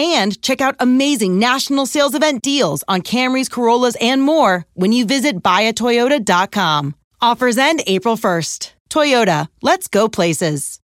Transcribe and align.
and 0.00 0.40
check 0.40 0.60
out 0.60 0.76
amazing 0.80 1.38
national 1.38 1.86
sales 1.86 2.14
event 2.14 2.42
deals 2.42 2.82
on 2.88 3.02
Camrys, 3.02 3.50
Corollas, 3.50 3.96
and 4.00 4.22
more 4.22 4.64
when 4.74 4.92
you 4.92 5.04
visit 5.04 5.42
buyatoyota.com. 5.42 6.94
Offers 7.20 7.58
end 7.58 7.82
April 7.86 8.16
1st. 8.16 8.72
Toyota, 8.88 9.48
let's 9.62 9.88
go 9.88 10.08
places. 10.08 10.80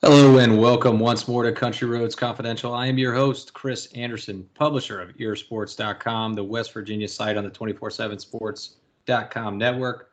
Hello 0.00 0.38
and 0.38 0.60
welcome 0.60 1.00
once 1.00 1.26
more 1.26 1.42
to 1.42 1.50
Country 1.50 1.88
Roads 1.88 2.14
Confidential. 2.14 2.72
I 2.72 2.86
am 2.86 2.98
your 2.98 3.14
host, 3.14 3.52
Chris 3.52 3.86
Anderson, 3.94 4.48
publisher 4.54 5.00
of 5.00 5.08
earsports.com, 5.16 6.34
the 6.34 6.44
West 6.44 6.72
Virginia 6.72 7.08
site 7.08 7.36
on 7.36 7.42
the 7.42 7.50
247sports.com 7.50 9.58
network. 9.58 10.10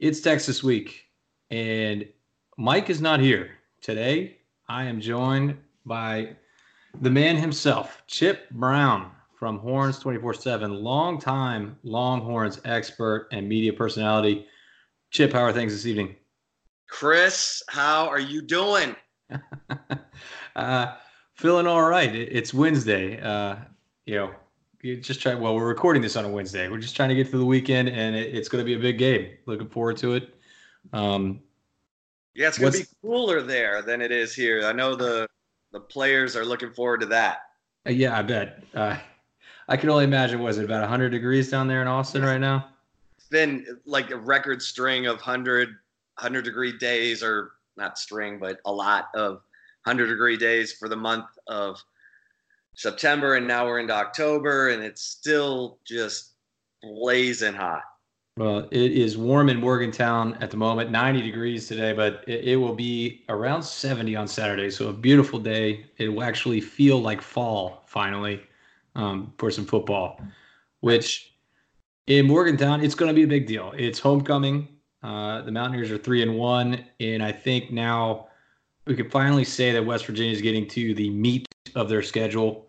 It's 0.00 0.20
Texas 0.20 0.62
week, 0.62 1.06
and 1.50 2.06
Mike 2.58 2.90
is 2.90 3.00
not 3.00 3.20
here. 3.20 3.52
Today, 3.80 4.36
I 4.68 4.84
am 4.84 5.00
joined 5.00 5.56
by 5.86 6.36
the 7.00 7.10
man 7.10 7.36
himself, 7.36 8.02
Chip 8.06 8.50
Brown 8.50 9.10
from 9.38 9.58
Horns 9.58 9.98
24 9.98 10.34
7, 10.34 10.74
longtime 10.74 11.78
Longhorns 11.82 12.60
expert 12.64 13.28
and 13.32 13.48
media 13.48 13.72
personality. 13.72 14.46
Chip, 15.10 15.32
how 15.32 15.40
are 15.40 15.52
things 15.52 15.72
this 15.72 15.86
evening? 15.86 16.14
Chris, 16.88 17.62
how 17.68 18.08
are 18.08 18.20
you 18.20 18.42
doing? 18.42 18.94
uh, 20.56 20.94
feeling 21.34 21.66
all 21.66 21.82
right. 21.82 22.14
It, 22.14 22.28
it's 22.32 22.52
Wednesday. 22.52 23.20
Uh, 23.20 23.56
you 24.06 24.16
know, 24.16 24.34
you 24.82 24.96
just 24.96 25.20
try. 25.20 25.34
Well, 25.34 25.54
we're 25.54 25.68
recording 25.68 26.02
this 26.02 26.16
on 26.16 26.24
a 26.24 26.28
Wednesday. 26.28 26.68
We're 26.68 26.78
just 26.78 26.96
trying 26.96 27.10
to 27.10 27.14
get 27.14 27.28
through 27.28 27.40
the 27.40 27.46
weekend, 27.46 27.88
and 27.88 28.16
it, 28.16 28.34
it's 28.34 28.48
going 28.48 28.60
to 28.62 28.66
be 28.66 28.74
a 28.74 28.78
big 28.78 28.98
game. 28.98 29.30
Looking 29.46 29.68
forward 29.68 29.96
to 29.98 30.14
it. 30.14 30.34
Um, 30.92 31.40
yeah, 32.34 32.48
it's 32.48 32.58
going 32.58 32.72
to 32.72 32.78
be 32.80 32.86
cooler 33.02 33.42
there 33.42 33.82
than 33.82 34.00
it 34.00 34.12
is 34.12 34.34
here. 34.34 34.66
I 34.66 34.72
know 34.72 34.94
the 34.94 35.28
the 35.72 35.80
players 35.80 36.36
are 36.36 36.44
looking 36.44 36.72
forward 36.72 37.00
to 37.00 37.06
that. 37.06 37.42
Uh, 37.86 37.90
yeah, 37.90 38.18
I 38.18 38.22
bet. 38.22 38.62
Uh, 38.74 38.96
I 39.68 39.76
can 39.76 39.88
only 39.88 40.04
imagine. 40.04 40.40
Was 40.42 40.58
it 40.58 40.64
about 40.64 40.80
100 40.80 41.10
degrees 41.10 41.50
down 41.50 41.68
there 41.68 41.82
in 41.82 41.88
Austin 41.88 42.22
right 42.22 42.40
now? 42.40 42.68
It's 43.16 43.28
been 43.28 43.64
like 43.86 44.10
a 44.10 44.16
record 44.16 44.62
string 44.62 45.06
of 45.06 45.16
100 45.16 45.68
100 46.18 46.44
degree 46.44 46.76
days, 46.76 47.22
or 47.22 47.52
not 47.76 47.96
string, 47.96 48.38
but 48.38 48.58
a 48.66 48.72
lot 48.72 49.08
of 49.14 49.34
100 49.84 50.08
degree 50.08 50.36
days 50.36 50.72
for 50.72 50.88
the 50.88 50.96
month 50.96 51.26
of 51.46 51.82
September, 52.74 53.36
and 53.36 53.46
now 53.46 53.66
we're 53.66 53.78
into 53.78 53.94
October, 53.94 54.68
and 54.68 54.82
it's 54.82 55.02
still 55.02 55.78
just 55.86 56.34
blazing 56.82 57.54
hot. 57.54 57.82
Well, 58.36 58.68
it 58.70 58.92
is 58.92 59.18
warm 59.18 59.48
in 59.48 59.58
Morgantown 59.58 60.34
at 60.40 60.50
the 60.50 60.56
moment, 60.56 60.90
90 60.90 61.20
degrees 61.20 61.66
today, 61.66 61.92
but 61.92 62.24
it, 62.26 62.44
it, 62.44 62.56
will 62.56 62.74
be 62.74 63.24
around 63.28 63.62
70 63.62 64.14
on 64.16 64.28
Saturday. 64.28 64.70
So 64.70 64.88
a 64.88 64.92
beautiful 64.92 65.38
day. 65.38 65.86
It 65.98 66.08
will 66.08 66.22
actually 66.22 66.60
feel 66.60 67.00
like 67.00 67.20
fall 67.20 67.82
finally 67.86 68.40
um, 68.94 69.32
for 69.36 69.50
some 69.50 69.66
football, 69.66 70.20
which 70.80 71.34
in 72.06 72.26
Morgantown, 72.26 72.82
it's 72.82 72.94
going 72.94 73.08
to 73.08 73.14
be 73.14 73.24
a 73.24 73.26
big 73.26 73.46
deal. 73.46 73.74
It's 73.76 73.98
homecoming. 73.98 74.68
Uh, 75.02 75.42
the 75.42 75.52
Mountaineers 75.52 75.90
are 75.90 75.98
three 75.98 76.22
and 76.22 76.36
one, 76.36 76.84
and 76.98 77.22
I 77.22 77.32
think 77.32 77.70
now 77.70 78.28
we 78.86 78.94
can 78.94 79.10
finally 79.10 79.44
say 79.44 79.72
that 79.72 79.84
West 79.84 80.06
Virginia 80.06 80.32
is 80.32 80.40
getting 80.40 80.66
to 80.68 80.94
the 80.94 81.10
meat 81.10 81.46
of 81.74 81.88
their 81.88 82.02
schedule. 82.02 82.68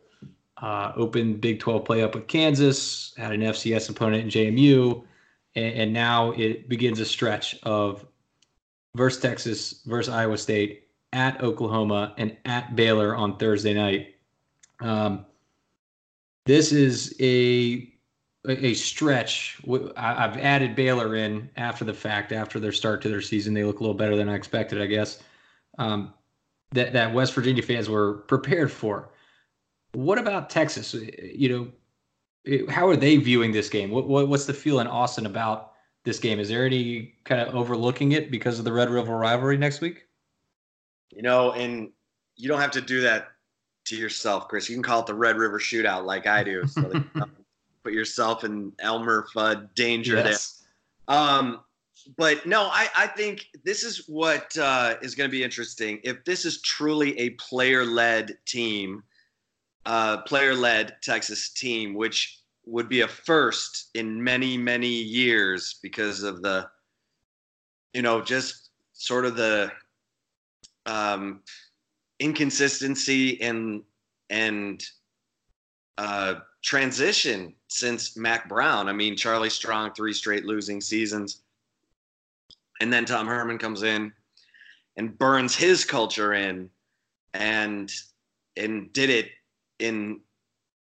Uh, 0.58 0.92
open 0.96 1.36
Big 1.36 1.60
12 1.60 1.86
play 1.86 2.04
up 2.04 2.16
with 2.16 2.28
Kansas, 2.28 3.14
had 3.18 3.32
an 3.32 3.42
FCS 3.42 3.90
opponent 3.90 4.24
in 4.24 4.30
JMU 4.30 5.04
and, 5.56 5.74
and 5.76 5.94
now 5.94 6.32
it 6.32 6.70
begins 6.70 7.00
a 7.00 7.06
stretch 7.06 7.58
of 7.64 8.06
versus 8.96 9.22
Texas, 9.22 9.82
versus 9.86 10.14
Iowa 10.14 10.38
State, 10.38 10.88
at 11.14 11.42
Oklahoma, 11.42 12.14
and 12.18 12.38
at 12.46 12.76
Baylor 12.76 13.16
on 13.16 13.38
Thursday 13.38 13.74
night. 13.74 14.16
Um, 14.80 15.26
this 16.46 16.72
is 16.72 17.16
a 17.20 17.88
a 18.48 18.74
stretch. 18.74 19.62
I've 19.96 20.38
added 20.38 20.76
Baylor 20.76 21.16
in 21.16 21.50
after 21.58 21.86
the 21.86 21.94
fact, 21.94 22.32
after 22.32 22.60
their 22.60 22.72
start 22.72 23.02
to 23.04 23.10
their 23.10 23.22
season. 23.22 23.54
They 23.54 23.64
look 23.64 23.80
a 23.80 23.84
little 23.84 23.96
better 23.96 24.16
than 24.16 24.30
I 24.30 24.36
expected, 24.36 24.82
I 24.82 24.88
guess. 24.88 25.22
Um, 25.78 26.14
that 26.72 26.94
that 26.94 27.14
West 27.14 27.34
Virginia 27.34 27.62
fans 27.62 27.90
were 27.90 28.14
prepared 28.14 28.72
for. 28.72 29.10
What 29.94 30.18
about 30.18 30.50
Texas? 30.50 30.94
You 30.94 31.50
know, 31.50 31.72
how 32.70 32.88
are 32.88 32.96
they 32.96 33.18
viewing 33.18 33.52
this 33.52 33.70
game? 33.70 33.92
What, 33.92 34.08
what, 34.08 34.28
what's 34.28 34.46
the 34.46 34.54
feel 34.54 34.80
in 34.80 34.88
Austin 34.88 35.26
about 35.26 35.74
this 36.04 36.20
game? 36.20 36.40
Is 36.40 36.50
there 36.50 36.66
any 36.66 37.14
kind 37.24 37.42
of 37.42 37.56
overlooking 37.56 38.14
it 38.14 38.32
because 38.32 38.58
of 38.60 38.66
the 38.66 38.74
Red 38.74 38.90
River 38.90 39.18
rivalry 39.18 39.58
next 39.58 39.82
week? 39.82 40.08
You 41.12 41.22
know, 41.22 41.52
and 41.52 41.92
you 42.36 42.48
don't 42.48 42.62
have 42.62 42.72
to 42.72 42.82
do 42.82 43.02
that 43.02 43.28
to 43.86 43.96
yourself, 43.96 44.48
Chris. 44.48 44.70
You 44.70 44.76
can 44.76 44.84
call 44.84 45.02
it 45.02 45.06
the 45.06 45.14
Red 45.14 45.38
River 45.38 45.60
Shootout 45.60 46.06
like 46.06 46.26
I 46.28 46.44
do. 46.44 46.66
So 46.66 47.04
put 47.84 47.94
yourself 47.94 48.44
in 48.44 48.72
Elmer 48.80 49.28
Fudd 49.34 49.74
danger 49.76 50.16
yes. 50.16 50.64
there. 51.08 51.18
Um, 51.18 51.62
but 52.18 52.46
no, 52.46 52.64
I, 52.64 52.88
I 52.96 53.08
think 53.08 53.48
this 53.64 53.84
is 53.84 54.08
what 54.08 54.58
uh, 54.58 54.96
is 55.02 55.14
going 55.14 55.30
to 55.30 55.32
be 55.32 55.44
interesting. 55.44 56.00
If 56.04 56.24
this 56.26 56.46
is 56.46 56.62
truly 56.62 57.18
a 57.20 57.32
player 57.32 57.86
led 57.86 58.38
team, 58.46 59.04
uh, 59.86 60.22
player 60.24 60.54
led 60.54 60.96
Texas 61.02 61.50
team, 61.50 61.94
which 61.94 62.40
would 62.66 62.88
be 62.88 63.02
a 63.02 63.08
first 63.08 63.90
in 63.96 64.24
many, 64.24 64.58
many 64.58 64.88
years 64.88 65.80
because 65.82 66.24
of 66.24 66.42
the, 66.42 66.70
you 67.94 68.02
know, 68.02 68.22
just 68.22 68.70
sort 68.94 69.26
of 69.26 69.36
the 69.36 69.72
um, 70.86 71.42
inconsistency 72.20 73.42
and, 73.42 73.82
and, 74.30 74.84
uh, 75.98 76.36
transition 76.64 77.54
since 77.68 78.16
Mack 78.16 78.48
Brown. 78.48 78.88
I 78.88 78.94
mean, 78.94 79.16
Charlie 79.16 79.50
Strong, 79.50 79.94
three 79.94 80.14
straight 80.14 80.46
losing 80.46 80.82
seasons. 80.82 81.42
And 82.80 82.92
then 82.92 83.06
Tom 83.06 83.28
Herman 83.28 83.58
comes 83.58 83.84
in 83.84 84.14
and 84.98 85.18
burns 85.18 85.56
his 85.56 85.86
culture 85.86 86.34
in 86.34 86.70
and 87.34 87.92
and 88.58 88.92
did 88.94 89.10
it 89.10 89.30
in 89.82 90.22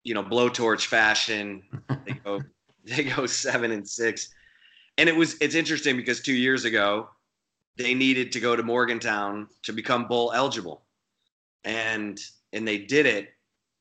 you 0.04 0.15
know 0.15 0.25
blowtorch 0.25 0.87
fashion. 0.87 1.62
they 2.06 2.12
go 2.12 2.41
they 2.84 3.04
go 3.04 3.26
seven 3.26 3.71
and 3.71 3.87
six, 3.87 4.34
and 4.97 5.09
it 5.09 5.16
was 5.16 5.37
it's 5.41 5.54
interesting 5.54 5.97
because 5.97 6.21
two 6.21 6.34
years 6.34 6.65
ago 6.65 7.09
they 7.76 7.94
needed 7.94 8.32
to 8.32 8.41
go 8.41 8.56
to 8.56 8.62
Morgantown 8.62 9.49
to 9.62 9.72
become 9.72 10.08
bowl 10.08 10.32
eligible, 10.35 10.82
and 11.64 12.19
and 12.52 12.67
they 12.67 12.79
did 12.79 13.06
it, 13.06 13.29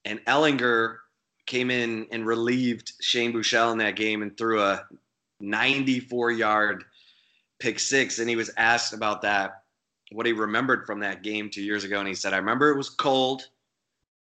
and 0.05 0.23
Ehlinger 0.25 0.97
came 1.45 1.71
in 1.71 2.05
and 2.11 2.27
relieved 2.27 2.91
Shane 3.01 3.31
Buechele 3.31 3.71
in 3.71 3.77
that 3.77 3.95
game 3.95 4.21
and 4.21 4.37
threw 4.37 4.61
a 4.61 4.85
94 5.39 6.31
yard 6.31 6.83
pick 7.59 7.79
six, 7.79 8.19
and 8.19 8.29
he 8.29 8.35
was 8.35 8.51
asked 8.57 8.93
about 8.93 9.21
that 9.21 9.63
what 10.11 10.25
he 10.25 10.33
remembered 10.33 10.85
from 10.85 10.99
that 10.99 11.23
game 11.23 11.49
two 11.49 11.63
years 11.63 11.83
ago, 11.83 11.99
and 11.99 12.07
he 12.07 12.13
said, 12.15 12.33
"I 12.33 12.37
remember 12.37 12.69
it 12.69 12.77
was 12.77 12.89
cold." 12.89 13.47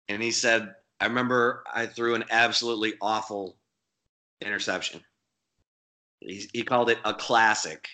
And 0.08 0.22
he 0.22 0.31
said, 0.31 0.75
I 1.00 1.06
remember 1.06 1.64
I 1.72 1.87
threw 1.87 2.14
an 2.14 2.25
absolutely 2.31 2.94
awful 3.00 3.56
interception. 4.40 5.00
He, 6.20 6.49
he 6.52 6.62
called 6.62 6.90
it 6.90 6.99
a 7.04 7.14
classic. 7.14 7.88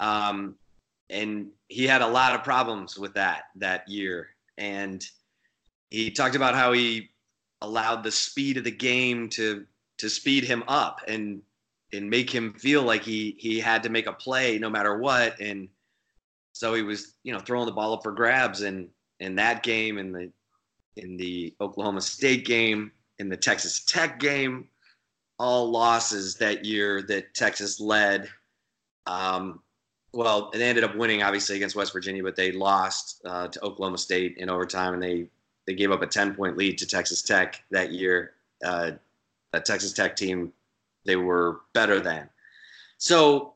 Um, 0.00 0.56
and 1.10 1.48
he 1.68 1.86
had 1.86 2.02
a 2.02 2.06
lot 2.06 2.34
of 2.34 2.44
problems 2.44 2.98
with 2.98 3.14
that 3.14 3.44
that 3.56 3.88
year. 3.88 4.28
And 4.58 5.04
he 5.90 6.10
talked 6.10 6.36
about 6.36 6.54
how 6.54 6.72
he 6.72 7.10
allowed 7.62 8.02
the 8.02 8.10
speed 8.10 8.56
of 8.58 8.64
the 8.64 8.70
game 8.70 9.28
to 9.30 9.66
to 9.98 10.10
speed 10.10 10.44
him 10.44 10.64
up 10.68 11.00
and 11.08 11.42
and 11.92 12.10
make 12.10 12.28
him 12.30 12.52
feel 12.54 12.82
like 12.82 13.02
he 13.02 13.36
he 13.38 13.60
had 13.60 13.82
to 13.84 13.88
make 13.88 14.06
a 14.06 14.12
play 14.12 14.58
no 14.58 14.68
matter 14.70 14.98
what. 14.98 15.40
And 15.40 15.68
So 16.52 16.74
he 16.74 16.82
was, 16.82 17.14
you 17.22 17.32
know, 17.32 17.40
throwing 17.40 17.66
the 17.66 17.72
ball 17.72 17.94
up 17.94 18.02
for 18.02 18.12
grabs 18.12 18.62
and 18.62 18.88
in 19.20 19.36
that 19.36 19.62
game, 19.62 19.98
and 19.98 20.14
the 20.14 20.32
in 20.96 21.16
the 21.16 21.54
Oklahoma 21.60 22.00
State 22.00 22.44
game, 22.44 22.92
in 23.18 23.28
the 23.28 23.36
Texas 23.36 23.84
Tech 23.84 24.18
game, 24.18 24.68
all 25.38 25.70
losses 25.70 26.36
that 26.36 26.64
year 26.64 27.02
that 27.02 27.34
Texas 27.34 27.80
led. 27.80 28.28
Um, 29.06 29.60
well, 30.12 30.50
they 30.52 30.62
ended 30.62 30.84
up 30.84 30.96
winning 30.96 31.22
obviously 31.22 31.56
against 31.56 31.74
West 31.74 31.92
Virginia, 31.92 32.22
but 32.22 32.36
they 32.36 32.52
lost 32.52 33.20
uh, 33.24 33.48
to 33.48 33.62
Oklahoma 33.64 33.98
State 33.98 34.36
in 34.38 34.48
overtime, 34.48 34.94
and 34.94 35.02
they 35.02 35.28
they 35.66 35.74
gave 35.74 35.90
up 35.90 36.02
a 36.02 36.06
ten 36.06 36.34
point 36.34 36.56
lead 36.56 36.78
to 36.78 36.86
Texas 36.86 37.22
Tech 37.22 37.62
that 37.70 37.92
year. 37.92 38.34
Uh, 38.64 38.92
that 39.52 39.64
Texas 39.64 39.92
Tech 39.92 40.16
team, 40.16 40.52
they 41.04 41.16
were 41.16 41.60
better 41.74 42.00
than. 42.00 42.28
So, 42.98 43.54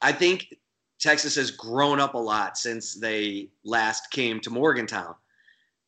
I 0.00 0.12
think 0.12 0.54
Texas 0.98 1.34
has 1.34 1.50
grown 1.50 2.00
up 2.00 2.14
a 2.14 2.18
lot 2.18 2.56
since 2.56 2.94
they 2.94 3.48
last 3.64 4.10
came 4.10 4.40
to 4.40 4.50
Morgantown. 4.50 5.14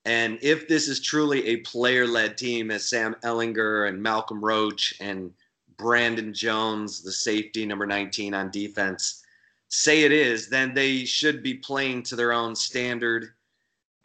And 0.08 0.38
if 0.40 0.66
this 0.69 0.88
is 0.88 1.00
truly 1.00 1.46
a 1.49 1.56
player 1.58 2.06
led 2.06 2.38
team, 2.38 2.70
as 2.70 2.88
Sam 2.88 3.14
Ehlinger 3.22 3.88
and 3.88 4.02
Malcolm 4.02 4.43
Roach 4.43 4.94
and 5.00 5.31
Brandon 5.76 6.32
Jones, 6.32 7.02
the 7.02 7.12
safety 7.12 7.66
number 7.66 7.87
19 7.87 8.32
on 8.32 8.50
defense, 8.50 9.22
say 9.69 10.05
it 10.05 10.12
is, 10.12 10.49
then 10.49 10.72
they 10.72 11.05
should 11.05 11.43
be 11.43 11.52
playing 11.52 12.05
to 12.05 12.16
their 12.16 12.32
own 12.32 12.56
standard. 12.56 13.34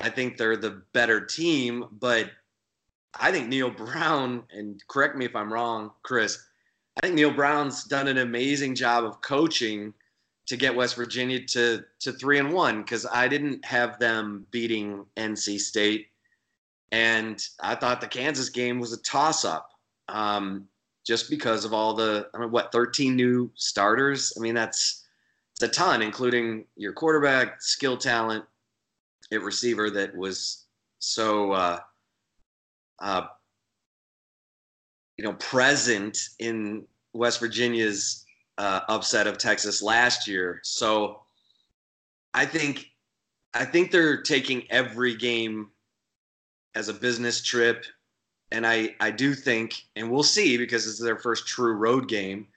I 0.02 0.10
think 0.10 0.36
they're 0.36 0.58
the 0.58 0.82
better 0.92 1.22
team, 1.26 1.86
but 2.02 2.30
I 3.18 3.32
think 3.32 3.48
Neal 3.48 3.72
Brown, 3.72 4.44
and 4.52 4.84
correct 4.90 5.16
me 5.16 5.24
if 5.24 5.38
I'm 5.38 5.54
wrong, 5.54 5.92
Chris, 6.04 6.38
I 6.98 7.08
think 7.08 7.16
Neal 7.16 7.32
Brown's 7.32 7.86
done 7.86 8.10
an 8.10 8.18
amazing 8.18 8.76
job 8.76 9.06
of 9.06 9.22
coaching 9.22 9.94
to 10.48 10.58
get 10.58 10.76
West 10.76 10.96
Virginia 10.96 11.40
to 11.40 11.84
to 12.00 12.12
three 12.12 12.40
and 12.40 12.54
one 12.54 12.82
because 12.82 13.06
I 13.06 13.28
didn't 13.28 13.64
have 13.66 14.00
them 14.00 14.46
beating 14.52 15.06
NC 15.18 15.60
State, 15.60 16.08
and 16.92 17.42
I 17.62 17.76
thought 17.76 18.02
the 18.02 18.08
Kansas 18.08 18.50
game 18.50 18.80
was 18.80 18.94
a 18.94 19.02
toss 19.02 19.46
up, 19.46 19.70
um, 20.10 20.68
just 21.06 21.30
because 21.30 21.66
of 21.66 21.74
all 21.74 21.94
the 21.94 22.28
I 22.34 22.40
mean 22.40 22.52
what 22.52 22.72
13 22.72 23.16
new 23.16 23.52
starters. 23.56 24.34
I 24.38 24.42
mean 24.42 24.56
that's 24.56 25.06
it's 25.54 25.64
a 25.64 25.68
ton, 25.68 26.02
including 26.02 26.66
your 26.76 26.94
quarterback, 26.94 27.62
skill 27.62 27.96
talent, 27.96 28.44
a 29.32 29.38
receiver 29.38 29.90
that 29.92 30.16
was 30.16 30.66
so 31.00 31.52
uh, 31.52 31.80
uh, 33.00 33.24
you 35.18 35.24
know 35.24 35.34
present 35.34 36.18
in 36.40 36.86
West 37.14 37.40
Virginia's 37.40 38.23
uh, 38.58 38.82
upset 38.88 39.28
of 39.28 39.38
Texas 39.38 39.82
last 39.82 40.28
year. 40.28 40.60
So 40.64 41.22
I 42.34 42.46
think 42.46 42.90
I 43.54 43.66
think 43.66 43.92
they're 43.92 44.22
taking 44.22 44.70
every 44.72 45.16
game 45.16 45.70
as 46.76 46.90
a 46.90 46.94
business 46.94 47.42
trip, 47.42 47.86
and 48.52 48.66
I 48.66 48.96
I 49.00 49.12
do 49.12 49.34
think, 49.34 49.76
and 49.96 50.10
we'll 50.12 50.24
see 50.24 50.58
because 50.58 50.88
it's 50.88 51.00
their 51.00 51.18
first 51.18 51.48
true 51.48 51.74
road 51.74 52.08
game. 52.08 52.48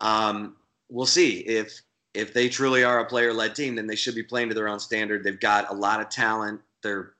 Um, 0.00 0.56
we'll 0.88 1.06
see 1.06 1.38
if 1.40 1.80
if 2.14 2.32
they 2.32 2.48
truly 2.48 2.84
are 2.84 3.00
a 3.00 3.04
player-led 3.04 3.56
team, 3.56 3.74
then 3.74 3.88
they 3.88 3.96
should 3.96 4.14
be 4.14 4.22
playing 4.22 4.48
to 4.48 4.54
their 4.54 4.68
own 4.68 4.78
standard. 4.78 5.24
They've 5.24 5.40
got 5.40 5.68
a 5.70 5.74
lot 5.74 6.00
of 6.00 6.08
talent. 6.08 6.60
They're, 6.80 7.14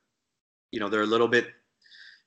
you 0.71 0.79
know, 0.79 0.89
they're 0.89 1.03
a 1.03 1.07
little 1.07 1.27
bit 1.27 1.49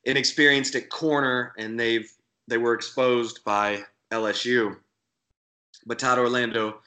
inexperienced 0.03 0.75
at 0.75 0.89
corner, 0.89 1.53
and 1.57 1.79
they've 1.79 2.11
they 2.47 2.57
were 2.57 2.73
exposed 2.73 3.43
by 3.45 3.83
LSU 4.11 4.75
but 5.87 5.99
Todd 5.99 6.19
Orlando 6.19 6.79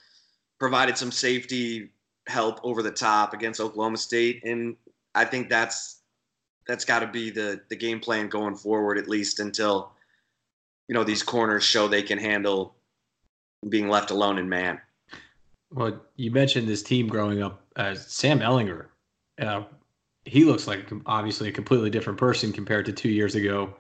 provided 0.59 0.97
some 0.97 1.11
safety 1.11 1.91
help 2.27 2.61
over 2.63 2.83
the 2.83 2.91
top 2.91 3.33
against 3.33 3.61
Oklahoma 3.61 3.97
State, 3.97 4.45
and 4.45 4.77
I 5.15 5.25
think 5.25 5.49
that's 5.49 6.01
that's 6.67 6.85
got 6.85 7.01
to 7.01 7.07
be 7.07 7.31
the 7.31 7.61
the 7.69 7.77
game 7.77 7.99
plan 7.99 8.29
going 8.29 8.55
forward, 8.55 8.99
at 8.99 9.09
least 9.09 9.41
until 9.41 9.93
you 10.89 10.95
know 10.95 11.03
these 11.03 11.23
corners 11.23 11.65
show 11.65 11.89
they 11.89 12.03
can 12.03 12.19
handle 12.19 12.77
being 13.69 13.89
left 13.89 14.11
alone 14.11 14.39
in 14.39 14.49
man. 14.49 14.81
Well, 15.73 16.01
you 16.17 16.31
mentioned 16.31 16.69
this 16.69 16.83
team 16.83 17.09
growing 17.09 17.43
up 17.43 17.63
as 17.77 18.07
Sam 18.07 18.41
Ehlinger, 18.41 18.87
Uh, 19.41 19.63
he 20.25 20.45
looks 20.45 20.67
like 20.67 20.91
obviously 21.07 21.49
a 21.49 21.53
completely 21.53 21.91
different 21.91 22.19
person 22.19 22.53
compared 22.53 22.87
to 22.87 22.93
two 22.93 23.09
years 23.09 23.35
ago 23.35 23.75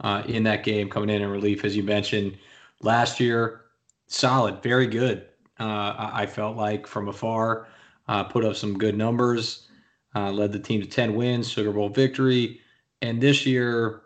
uh, 0.00 0.22
in 0.26 0.42
that 0.44 0.64
game, 0.64 0.88
coming 0.88 1.10
in 1.10 1.22
in 1.22 1.28
relief, 1.28 1.64
as 1.64 1.76
you 1.76 1.82
mentioned. 1.82 2.36
Last 2.80 3.20
year, 3.20 3.63
solid, 4.06 4.62
very 4.62 4.86
good. 4.86 5.26
Uh, 5.58 6.10
I 6.12 6.26
felt 6.26 6.56
like 6.56 6.86
from 6.86 7.08
afar, 7.08 7.68
uh, 8.08 8.24
put 8.24 8.44
up 8.44 8.56
some 8.56 8.76
good 8.76 8.96
numbers, 8.96 9.68
uh, 10.14 10.30
led 10.30 10.52
the 10.52 10.58
team 10.58 10.80
to 10.80 10.86
10 10.86 11.14
wins, 11.14 11.48
Sugar 11.48 11.72
Bowl 11.72 11.88
victory. 11.88 12.60
And 13.02 13.20
this 13.20 13.46
year, 13.46 14.02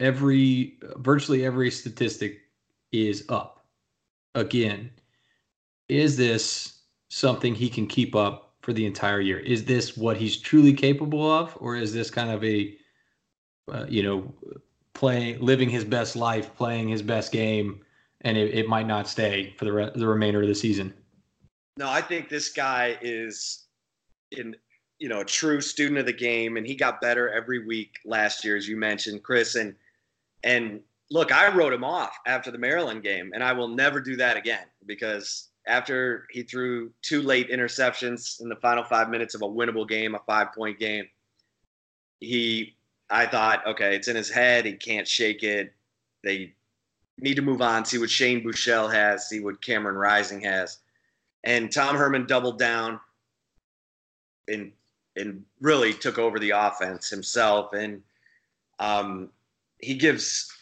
every 0.00 0.78
virtually 0.96 1.44
every 1.44 1.70
statistic 1.70 2.40
is 2.90 3.24
up. 3.28 3.64
Again, 4.34 4.90
is 5.88 6.16
this 6.16 6.82
something 7.08 7.54
he 7.54 7.68
can 7.68 7.86
keep 7.86 8.14
up 8.14 8.54
for 8.62 8.72
the 8.72 8.86
entire 8.86 9.20
year? 9.20 9.38
Is 9.38 9.64
this 9.64 9.96
what 9.96 10.16
he's 10.16 10.36
truly 10.36 10.72
capable 10.72 11.30
of, 11.30 11.56
or 11.60 11.76
is 11.76 11.92
this 11.92 12.10
kind 12.10 12.30
of 12.30 12.42
a, 12.44 12.76
uh, 13.70 13.86
you 13.88 14.02
know, 14.02 14.34
playing, 14.94 15.40
living 15.40 15.68
his 15.68 15.84
best 15.84 16.16
life, 16.16 16.54
playing 16.56 16.88
his 16.88 17.02
best 17.02 17.32
game? 17.32 17.82
And 18.22 18.36
it, 18.36 18.54
it 18.54 18.68
might 18.68 18.86
not 18.86 19.08
stay 19.08 19.54
for 19.58 19.64
the 19.64 19.72
re- 19.72 19.90
the 19.94 20.06
remainder 20.06 20.42
of 20.42 20.48
the 20.48 20.54
season. 20.54 20.92
No, 21.76 21.88
I 21.88 22.00
think 22.00 22.28
this 22.28 22.50
guy 22.50 22.98
is 23.00 23.64
in 24.30 24.56
you 24.98 25.08
know 25.08 25.20
a 25.20 25.24
true 25.24 25.60
student 25.60 25.98
of 25.98 26.06
the 26.06 26.12
game, 26.12 26.56
and 26.56 26.66
he 26.66 26.74
got 26.74 27.00
better 27.00 27.30
every 27.30 27.64
week 27.64 27.96
last 28.04 28.44
year, 28.44 28.56
as 28.56 28.68
you 28.68 28.76
mentioned, 28.76 29.22
Chris. 29.22 29.54
And 29.54 29.74
and 30.44 30.80
look, 31.10 31.32
I 31.32 31.54
wrote 31.54 31.72
him 31.72 31.84
off 31.84 32.16
after 32.26 32.50
the 32.50 32.58
Maryland 32.58 33.02
game, 33.02 33.32
and 33.34 33.42
I 33.42 33.52
will 33.52 33.68
never 33.68 34.00
do 34.00 34.16
that 34.16 34.36
again 34.36 34.66
because 34.86 35.48
after 35.66 36.26
he 36.30 36.42
threw 36.42 36.90
two 37.02 37.22
late 37.22 37.50
interceptions 37.50 38.40
in 38.40 38.48
the 38.48 38.56
final 38.56 38.82
five 38.82 39.10
minutes 39.10 39.34
of 39.34 39.42
a 39.42 39.48
winnable 39.48 39.88
game, 39.88 40.14
a 40.14 40.20
five 40.20 40.52
point 40.52 40.78
game, 40.78 41.06
he 42.20 42.76
I 43.10 43.26
thought, 43.26 43.66
okay, 43.66 43.94
it's 43.94 44.08
in 44.08 44.16
his 44.16 44.30
head. 44.30 44.64
He 44.64 44.72
can't 44.72 45.06
shake 45.06 45.42
it. 45.42 45.74
They 46.24 46.54
need 47.22 47.36
to 47.36 47.42
move 47.42 47.62
on, 47.62 47.84
see 47.84 47.98
what 47.98 48.10
Shane 48.10 48.42
Buechele 48.42 48.92
has, 48.92 49.28
see 49.28 49.40
what 49.40 49.62
Cameron 49.62 49.96
Rising 49.96 50.40
has. 50.42 50.78
And 51.44 51.72
Tom 51.72 51.96
Herman 51.96 52.26
doubled 52.26 52.58
down 52.58 53.00
and 54.48 54.72
and 55.16 55.44
really 55.60 55.92
took 55.92 56.18
over 56.18 56.38
the 56.38 56.50
offense 56.50 57.10
himself. 57.10 57.72
And 57.72 58.02
um, 58.78 59.30
he 59.78 59.94
gives 59.94 60.52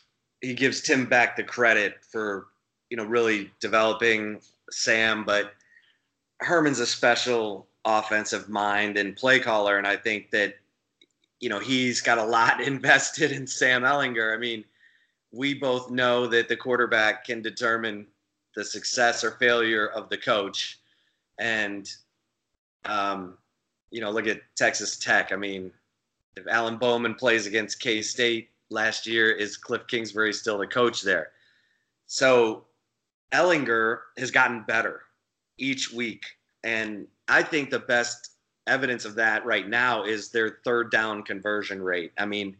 he 0.40 0.54
gives 0.54 0.80
Tim 0.80 1.06
Beck 1.06 1.37
the 1.37 1.44
credit 1.44 1.99
for 2.02 2.46
you 2.88 2.96
know 2.96 3.04
really 3.04 3.50
developing 3.61 4.40
Sam, 4.70 5.25
but 5.25 5.52
Herman's 6.38 6.80
a 6.80 6.87
special 6.87 7.66
offensive 7.84 8.49
mind 8.49 8.96
and 8.96 9.16
play 9.16 9.38
caller, 9.38 9.78
and 9.78 9.87
I 9.87 9.96
think 9.96 10.30
that 10.30 10.56
you 11.40 11.49
know 11.49 11.58
he's 11.58 12.00
got 12.00 12.18
a 12.18 12.25
lot 12.25 12.61
invested 12.66 13.32
in 13.32 13.46
Sam 13.46 13.82
Ehlinger. 13.82 14.34
I 14.34 14.38
mean, 14.38 14.64
we 15.32 15.54
both 15.54 15.90
know 15.90 16.26
that 16.26 16.49
the 16.49 16.56
quarterback 16.56 17.25
can 17.25 17.42
determine 17.42 18.06
the 18.56 18.64
success 18.64 19.22
or 19.22 19.32
failure 19.32 19.88
of 19.88 20.08
the 20.08 20.18
coach. 20.18 20.80
And, 21.38 21.90
um, 22.84 23.38
you 23.90 24.00
know, 24.00 24.10
look 24.10 24.26
at 24.26 24.40
Texas 24.56 24.96
Tech. 24.99 25.32
I 25.32 25.37
mean, 25.37 25.70
if 26.37 26.46
Alan 26.49 26.76
Bowman 26.76 27.14
plays 27.14 27.46
against 27.46 27.80
K 27.80 28.02
State 28.02 28.50
last 28.70 29.06
year, 29.06 29.30
is 29.30 29.56
Cliff 29.56 29.87
Kingsbury 29.87 30.32
still 30.32 30.58
the 30.58 30.66
coach 30.66 31.02
there? 31.02 31.30
So 32.06 32.64
Ehlinger 33.32 34.00
has 34.18 34.30
gotten 34.30 34.64
better 34.64 35.02
each 35.58 35.92
week. 35.92 36.25
And 36.64 37.06
I 37.28 37.42
think 37.42 37.70
the 37.70 37.78
best 37.78 38.32
evidence 38.66 39.04
of 39.04 39.14
that 39.14 39.44
right 39.44 39.68
now 39.68 40.04
is 40.04 40.30
their 40.30 40.58
third 40.64 40.90
down 40.90 41.22
conversion 41.22 41.82
rate. 41.82 42.12
I 42.18 42.26
mean, 42.26 42.56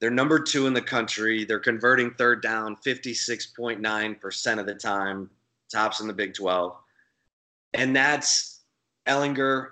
they're 0.00 0.10
number 0.10 0.38
two 0.38 0.66
in 0.66 0.74
the 0.74 0.82
country. 0.82 1.44
They're 1.44 1.58
converting 1.58 2.12
third 2.12 2.42
down 2.42 2.76
56.9% 2.76 4.58
of 4.58 4.66
the 4.66 4.74
time, 4.74 5.30
tops 5.72 6.00
in 6.00 6.06
the 6.06 6.12
Big 6.12 6.34
12. 6.34 6.76
And 7.74 7.94
that's 7.94 8.60
Ehlinger 9.06 9.70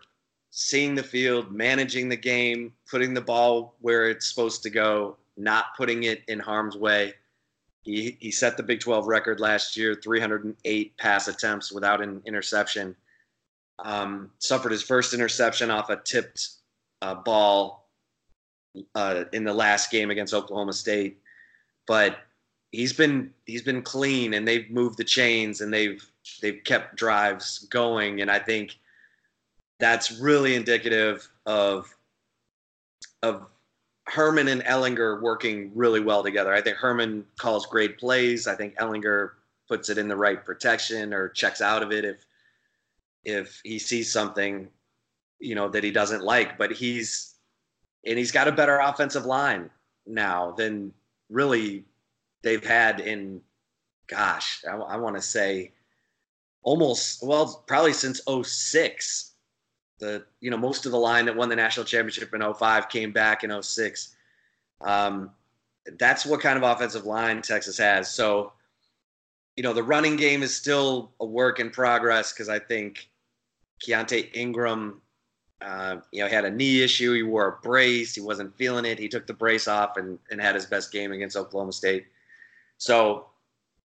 seeing 0.51 0.95
the 0.95 1.03
field, 1.03 1.53
managing 1.53 2.09
the 2.09 2.17
game, 2.17 2.73
putting 2.91 3.15
the 3.15 3.21
ball 3.21 3.77
where 3.81 4.09
it's 4.09 4.29
supposed 4.29 4.63
to 4.65 4.71
go, 4.71 5.17
not 5.37 5.67
putting 5.77 6.05
it 6.05 6.23
in 6.29 6.41
harm's 6.41 6.77
way. 6.77 7.15
He, 7.83 8.17
he 8.19 8.33
set 8.33 8.57
the 8.57 8.63
Big 8.65 8.81
12 8.81 9.07
record 9.07 9.39
last 9.39 9.77
year 9.77 9.95
308 9.95 10.97
pass 10.99 11.29
attempts 11.29 11.71
without 11.71 12.03
an 12.03 12.21
interception. 12.27 12.97
Um, 13.79 14.31
suffered 14.39 14.73
his 14.73 14.83
first 14.83 15.15
interception 15.15 15.71
off 15.71 15.91
a 15.91 15.97
tipped 15.97 16.49
uh, 17.03 17.15
ball 17.15 17.86
uh, 18.95 19.25
in 19.33 19.45
the 19.45 19.55
last 19.55 19.91
game 19.91 20.11
against 20.11 20.35
Oklahoma 20.35 20.73
State, 20.73 21.19
but 21.87 22.19
he's 22.73 22.93
been 22.93 23.33
he's 23.47 23.63
been 23.63 23.83
clean 23.83 24.35
and 24.35 24.47
they've 24.47 24.71
moved 24.71 24.99
the 24.99 25.05
chains 25.05 25.61
and 25.61 25.73
they've 25.73 26.05
they've 26.43 26.63
kept 26.65 26.97
drives 26.97 27.61
going 27.71 28.21
and 28.21 28.31
I 28.31 28.39
think 28.39 28.79
that's 29.79 30.19
really 30.19 30.55
indicative 30.55 31.29
of 31.47 31.95
of 33.23 33.47
Herman 34.07 34.49
and 34.49 34.63
Ehlinger 34.63 35.21
working 35.21 35.73
really 35.75 36.01
well 36.01 36.23
together. 36.23 36.53
I 36.53 36.61
think 36.61 36.77
Herman 36.77 37.25
calls 37.39 37.67
great 37.67 37.99
plays. 37.99 38.47
I 38.47 38.55
think 38.55 38.77
Ehlinger 38.77 39.31
puts 39.69 39.89
it 39.89 39.99
in 39.99 40.07
the 40.07 40.17
right 40.17 40.45
protection 40.45 41.13
or 41.13 41.29
checks 41.29 41.61
out 41.61 41.83
of 41.83 41.93
it 41.93 42.05
if 42.05 42.25
if 43.25 43.61
he 43.65 43.79
sees 43.79 44.13
something, 44.13 44.69
you 45.41 45.57
know, 45.57 45.69
that 45.69 45.83
he 45.83 45.91
doesn't 45.91 46.23
like. 46.23 46.57
But 46.57 46.71
he's 46.73 47.35
and 48.07 48.19
he's 48.19 48.33
got 48.33 48.49
a 48.49 48.53
better 48.53 48.79
offensive 48.79 49.27
line 49.27 49.69
now 50.07 50.53
than 50.53 50.93
really 51.29 51.85
they've 52.43 52.65
had 52.65 53.01
in 53.01 53.41
gosh, 54.07 54.63
I, 54.71 54.77
I 54.77 54.97
want 54.97 55.17
to 55.17 55.23
say 55.23 55.73
almost 56.63 57.23
well 57.23 57.65
probably 57.67 57.93
since 57.93 58.21
06 58.27 59.33
the 59.99 60.25
you 60.41 60.51
know 60.51 60.57
most 60.57 60.85
of 60.85 60.93
the 60.93 60.99
line 60.99 61.25
that 61.25 61.37
won 61.37 61.49
the 61.49 61.57
national 61.57 61.87
championship 61.87 62.35
in 62.35 62.55
05 62.55 62.89
came 62.89 63.13
back 63.13 63.45
in 63.45 63.63
06 63.63 64.17
um, 64.81 65.31
that's 65.99 66.27
what 66.27 66.41
kind 66.41 66.57
of 66.57 66.65
offensive 66.65 67.07
line 67.07 67.41
texas 67.41 67.79
has. 67.79 68.13
So 68.13 68.53
you 69.57 69.63
know 69.63 69.73
the 69.73 69.83
running 69.83 70.17
game 70.17 70.43
is 70.43 70.55
still 70.55 71.13
a 71.21 71.25
work 71.27 71.61
in 71.61 71.71
progress 71.71 72.33
because 72.33 72.49
i 72.49 72.59
think 72.59 73.09
keaontay 73.85 74.35
ingram 74.35 75.01
uh, 75.63 75.97
you 76.13 76.21
know 76.21 76.29
he 76.29 76.35
had 76.35 76.45
a 76.45 76.51
knee 76.51 76.83
issue 76.83 77.15
he 77.15 77.23
wore 77.23 77.49
a 77.49 77.67
brace 77.67 78.15
he 78.15 78.21
wasn't 78.21 78.55
feeling 78.57 78.85
it 78.85 78.99
he 78.99 79.09
took 79.09 79.27
the 79.27 79.33
brace 79.33 79.69
off 79.69 79.97
and, 79.97 80.19
and 80.31 80.41
had 80.41 80.55
his 80.55 80.67
best 80.67 80.93
game 80.93 81.13
against 81.13 81.37
oklahoma 81.37 81.73
state 81.73 82.07
so 82.79 83.27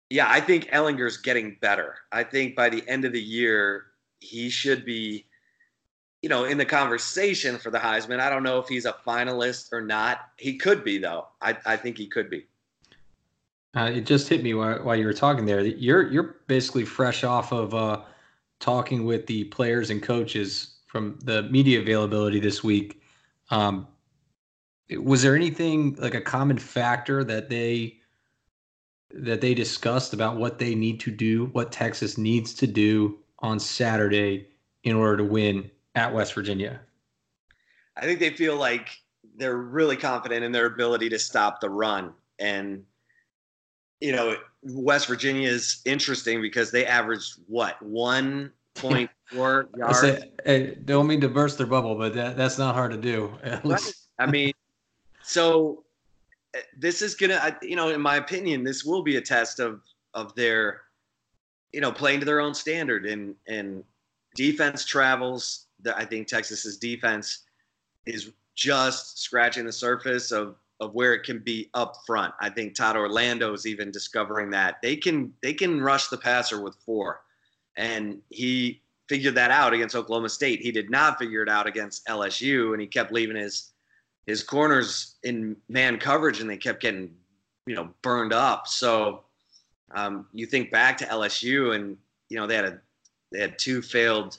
yeah 0.09 0.27
i 0.29 0.41
think 0.41 0.67
Ehlinger's 0.73 1.17
getting 1.17 1.57
better 1.61 1.97
i 2.11 2.25
think 2.25 2.57
by 2.57 2.69
the 2.69 2.83
end 2.89 3.05
of 3.05 3.13
the 3.13 3.23
year 3.23 3.87
he 4.21 4.51
should 4.51 4.85
be 4.85 5.25
you 6.23 6.29
know, 6.29 6.45
in 6.45 6.59
the 6.59 6.65
conversation 6.65 7.59
for 7.59 7.71
the 7.71 7.79
Heisman. 7.79 8.21
I 8.21 8.29
don't 8.29 8.43
know 8.43 8.59
if 8.59 8.69
he's 8.69 8.85
a 8.85 8.95
finalist 9.07 9.73
or 9.73 9.81
not. 9.81 10.31
He 10.37 10.57
could 10.57 10.85
be, 10.85 10.99
though. 10.99 11.29
I, 11.41 11.57
I 11.65 11.77
think 11.77 11.97
he 11.97 12.07
could 12.07 12.29
be. 12.29 12.47
Uh, 13.75 13.91
it 13.95 14.05
just 14.05 14.29
hit 14.29 14.43
me 14.43 14.53
while, 14.53 14.83
while, 14.83 14.97
you 14.97 15.07
were 15.07 15.13
talking 15.13 15.47
there. 15.47 15.61
You're 15.61 16.11
you're 16.11 16.37
basically 16.49 16.85
fresh 16.85 17.23
off 17.23 17.53
of 17.53 17.73
uh, 17.73 18.01
talking 18.59 19.05
with 19.05 19.27
the 19.27 19.45
players 19.45 19.91
and 19.91 20.03
coaches 20.03 20.80
from 20.91 21.17
the 21.23 21.45
media 21.45 21.81
availability 21.81 22.41
this 22.41 22.65
week. 22.65 23.01
Um, 23.51 23.87
was 24.99 25.23
there 25.23 25.37
anything 25.37 25.95
like 26.01 26.15
a 26.15 26.21
common 26.21 26.59
factor 26.59 27.23
that 27.23 27.49
they 27.49 27.97
that 29.13 29.41
they 29.41 29.55
discussed 29.55 30.13
about 30.13 30.37
what 30.37 30.59
they 30.59 30.75
need 30.75 30.99
to 31.01 31.13
do, 31.13 31.47
what 31.47 31.71
Texas 31.71 32.19
needs 32.19 32.55
to 32.55 32.67
do 32.67 33.19
on 33.39 33.61
Saturday 33.61 34.49
in 34.83 34.97
order 34.97 35.17
to 35.19 35.25
win 35.25 35.71
at 35.95 36.13
West 36.13 36.35
Virginia? 36.35 36.81
I 37.97 38.03
think 38.03 38.19
they 38.19 38.31
feel 38.31 38.57
like 38.57 38.89
they're 39.37 39.59
really 39.59 39.97
confident 39.97 40.45
in 40.45 40.53
their 40.53 40.67
ability 40.67 41.09
to 41.11 41.19
stop 41.19 41.61
the 41.61 41.71
run. 41.71 42.13
And, 42.39 42.85
you 44.01 44.13
know, 44.13 44.37
West 44.63 45.07
Virginia 45.07 45.49
is 45.49 45.83
interesting 45.85 46.41
because 46.41 46.71
they 46.71 46.87
averaged 46.87 47.35
what, 47.47 47.81
1.4 48.81 49.77
yards? 49.79 50.01
Say, 50.01 50.31
hey, 50.45 50.77
don't 50.85 51.07
mean 51.07 51.21
to 51.21 51.29
burst 51.29 51.59
their 51.59 51.67
bubble, 51.67 51.95
but 51.97 52.15
that, 52.15 52.37
that's 52.37 52.59
not 52.59 52.75
hard 52.75 52.93
to 52.93 52.97
do. 52.97 53.33
I 54.19 54.27
mean, 54.27 54.53
so 55.23 55.85
eh, 56.55 56.61
this 56.79 57.03
is 57.03 57.15
going 57.15 57.31
to, 57.31 57.57
you 57.63 57.77
know, 57.77 57.89
in 57.89 58.01
my 58.01 58.17
opinion, 58.17 58.65
this 58.65 58.85
will 58.85 59.03
be 59.03 59.17
a 59.17 59.21
test 59.21 59.61
of, 59.61 59.81
of 60.15 60.35
their, 60.35 60.83
you 61.73 61.81
know, 61.81 61.93
playing 61.93 62.21
to 62.21 62.27
their 62.27 62.41
own 62.41 62.55
standard 62.55 63.07
and, 63.07 63.35
and 63.47 63.85
defense 64.35 64.85
travels 64.85 65.67
I 65.97 66.05
think 66.05 66.27
Texas's 66.27 66.77
defense 66.77 67.45
is 68.07 68.33
just 68.55 69.19
scratching 69.19 69.65
the 69.65 69.73
surface 69.73 70.33
of 70.33 70.57
of 70.81 70.95
where 70.95 71.13
it 71.13 71.25
can 71.25 71.41
be 71.41 71.69
up 71.75 71.95
front. 72.07 72.33
I 72.41 72.49
think 72.49 72.75
Todd 72.75 72.97
Orlando 72.97 73.53
is 73.53 73.67
even 73.67 73.91
discovering 73.91 74.51
that 74.51 74.81
they 74.83 74.97
can 74.97 75.33
they 75.43 75.53
can 75.53 75.81
rush 75.81 76.09
the 76.09 76.17
passer 76.17 76.61
with 76.63 76.75
four, 76.87 77.21
and 77.81 78.21
he 78.29 78.83
figured 79.09 79.35
that 79.35 79.51
out 79.51 79.73
against 79.73 79.97
Oklahoma 79.97 80.29
State. 80.29 80.61
He 80.61 80.71
did 80.71 80.91
not 80.91 81.19
figure 81.19 81.43
it 81.43 81.49
out 81.49 81.67
against 81.67 82.07
LSU, 82.07 82.73
and 82.73 82.81
he 82.81 82.87
kept 82.87 83.11
leaving 83.11 83.37
his 83.37 83.73
his 84.27 84.43
corners 84.43 85.17
in 85.25 85.57
man 85.69 85.99
coverage, 85.99 86.41
and 86.41 86.49
they 86.49 86.59
kept 86.59 86.83
getting 86.83 87.13
you 87.67 87.75
know 87.75 87.89
burned 88.03 88.35
up. 88.35 88.69
So 88.69 89.25
um, 89.93 90.27
you 90.33 90.45
think 90.47 90.71
back 90.71 90.99
to 90.99 91.07
LSU, 91.07 91.75
and 91.75 91.97
you 92.29 92.39
know 92.39 92.47
they 92.47 92.55
had 92.55 92.67
a 92.67 92.81
they 93.33 93.41
had 93.41 93.59
two 93.59 93.81
failed 93.81 94.37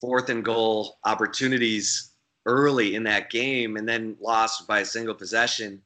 fourth 0.00 0.30
and 0.30 0.42
goal 0.42 0.98
opportunities 1.04 2.12
early 2.46 2.94
in 2.94 3.04
that 3.04 3.30
game 3.30 3.76
and 3.76 3.88
then 3.88 4.16
lost 4.20 4.66
by 4.66 4.80
a 4.80 4.84
single 4.84 5.14
possession 5.14 5.80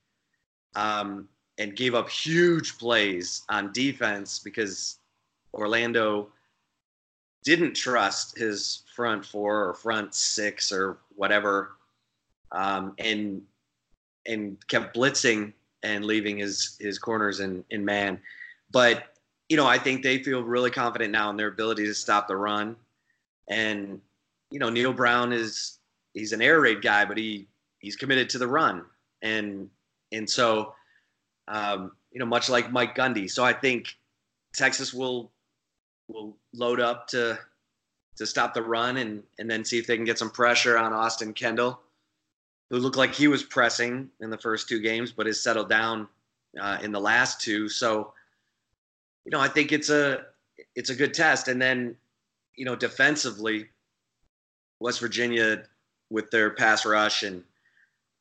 um, 0.74 1.28
and 1.58 1.76
gave 1.76 1.94
up 1.94 2.08
huge 2.08 2.78
plays 2.78 3.42
on 3.50 3.72
defense 3.72 4.38
because 4.38 5.00
Orlando 5.52 6.30
didn't 7.46 7.74
trust 7.74 8.36
his 8.36 8.82
front 8.92 9.24
four 9.24 9.68
or 9.68 9.74
front 9.74 10.14
six 10.14 10.72
or 10.72 10.98
whatever 11.14 11.76
um, 12.50 12.92
and 12.98 13.40
and 14.26 14.58
kept 14.66 14.96
blitzing 14.96 15.52
and 15.84 16.04
leaving 16.04 16.38
his 16.38 16.76
his 16.80 16.98
corners 16.98 17.38
in 17.38 17.64
in 17.70 17.84
man. 17.84 18.20
But 18.72 19.14
you 19.48 19.56
know 19.56 19.66
I 19.66 19.78
think 19.78 20.02
they 20.02 20.22
feel 20.22 20.42
really 20.42 20.72
confident 20.72 21.12
now 21.12 21.30
in 21.30 21.36
their 21.36 21.48
ability 21.48 21.86
to 21.86 21.94
stop 21.94 22.26
the 22.26 22.36
run. 22.36 22.74
And 23.48 24.00
you 24.50 24.58
know, 24.58 24.68
Neal 24.68 24.92
Brown 24.92 25.32
is 25.32 25.78
he's 26.14 26.32
an 26.32 26.42
air 26.42 26.60
raid 26.60 26.82
guy, 26.82 27.04
but 27.04 27.16
he 27.16 27.46
he's 27.78 27.94
committed 27.94 28.28
to 28.30 28.38
the 28.38 28.48
run, 28.48 28.84
and 29.22 29.70
and 30.10 30.28
so 30.28 30.74
um, 31.46 31.92
you 32.10 32.18
know, 32.18 32.26
much 32.26 32.48
like 32.48 32.72
Mike 32.72 32.96
Gundy. 32.96 33.30
So 33.30 33.44
I 33.44 33.52
think 33.52 33.94
Texas 34.52 34.92
will 34.92 35.30
will 36.08 36.36
load 36.52 36.80
up 36.80 37.08
to 37.08 37.38
to 38.16 38.26
stop 38.26 38.54
the 38.54 38.62
run 38.62 38.96
and 38.98 39.22
and 39.38 39.50
then 39.50 39.64
see 39.64 39.78
if 39.78 39.86
they 39.86 39.96
can 39.96 40.04
get 40.04 40.18
some 40.18 40.30
pressure 40.30 40.78
on 40.78 40.92
Austin 40.92 41.32
Kendall, 41.32 41.80
who 42.70 42.78
looked 42.78 42.96
like 42.96 43.14
he 43.14 43.28
was 43.28 43.42
pressing 43.42 44.10
in 44.20 44.30
the 44.30 44.38
first 44.38 44.68
two 44.68 44.80
games, 44.80 45.12
but 45.12 45.26
has 45.26 45.40
settled 45.40 45.68
down 45.68 46.08
uh, 46.60 46.78
in 46.82 46.92
the 46.92 47.00
last 47.00 47.40
two. 47.40 47.68
So 47.68 48.12
you 49.24 49.30
know, 49.30 49.40
I 49.40 49.48
think 49.48 49.72
it's 49.72 49.90
a 49.90 50.26
it's 50.74 50.90
a 50.90 50.94
good 50.94 51.12
test, 51.12 51.48
and 51.48 51.60
then 51.60 51.96
you 52.56 52.64
know, 52.64 52.76
defensively 52.76 53.66
West 54.80 55.00
Virginia 55.00 55.64
with 56.10 56.30
their 56.30 56.50
pass 56.50 56.86
rush 56.86 57.22
and 57.22 57.42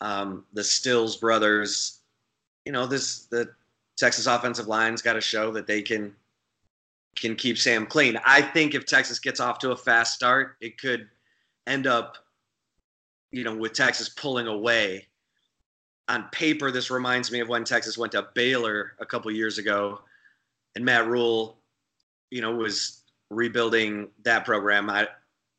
um, 0.01 0.45
the 0.53 0.63
Stills 0.63 1.17
brothers. 1.17 1.99
You 2.65 2.71
know, 2.71 2.85
this 2.85 3.25
the 3.25 3.49
Texas 3.97 4.25
offensive 4.25 4.67
line's 4.67 5.01
got 5.01 5.13
to 5.13 5.21
show 5.21 5.51
that 5.51 5.67
they 5.67 5.81
can 5.81 6.13
can 7.15 7.35
keep 7.35 7.57
Sam 7.57 7.85
clean. 7.85 8.19
I 8.25 8.41
think 8.41 8.75
if 8.75 8.85
Texas 8.85 9.19
gets 9.19 9.39
off 9.39 9.59
to 9.59 9.71
a 9.71 9.75
fast 9.75 10.13
start, 10.13 10.57
it 10.61 10.79
could 10.79 11.07
end 11.65 11.87
up, 11.87 12.17
you 13.31 13.43
know, 13.43 13.55
with 13.55 13.73
Texas 13.73 14.09
pulling 14.09 14.47
away. 14.47 15.07
On 16.07 16.25
paper, 16.31 16.69
this 16.71 16.91
reminds 16.91 17.31
me 17.31 17.39
of 17.39 17.49
when 17.49 17.63
Texas 17.63 17.97
went 17.97 18.11
to 18.11 18.27
Baylor 18.35 18.93
a 18.99 19.05
couple 19.05 19.31
years 19.31 19.57
ago, 19.57 20.01
and 20.75 20.85
Matt 20.85 21.07
Rhule, 21.07 21.57
you 22.29 22.41
know, 22.41 22.53
was 22.53 23.01
rebuilding 23.31 24.09
that 24.23 24.45
program. 24.45 24.89
I 24.89 25.07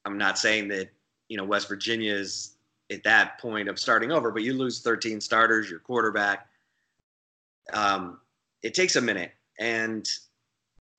I'm 0.05 0.19
not 0.19 0.39
saying 0.39 0.69
that 0.69 0.89
you 1.29 1.37
know 1.37 1.45
West 1.45 1.69
Virginia 1.69 2.15
is 2.15 2.57
at 2.93 3.03
that 3.03 3.41
point 3.41 3.69
of 3.69 3.81
starting 3.81 4.13
over, 4.13 4.31
but 4.31 4.43
you 4.43 4.55
lose 4.55 4.81
13 4.81 5.21
starters, 5.21 5.69
your 5.69 5.81
quarterback. 5.81 6.47
Um, 7.73 8.21
it 8.63 8.75
takes 8.75 8.95
a 8.95 9.01
minute, 9.01 9.33
and 9.59 10.09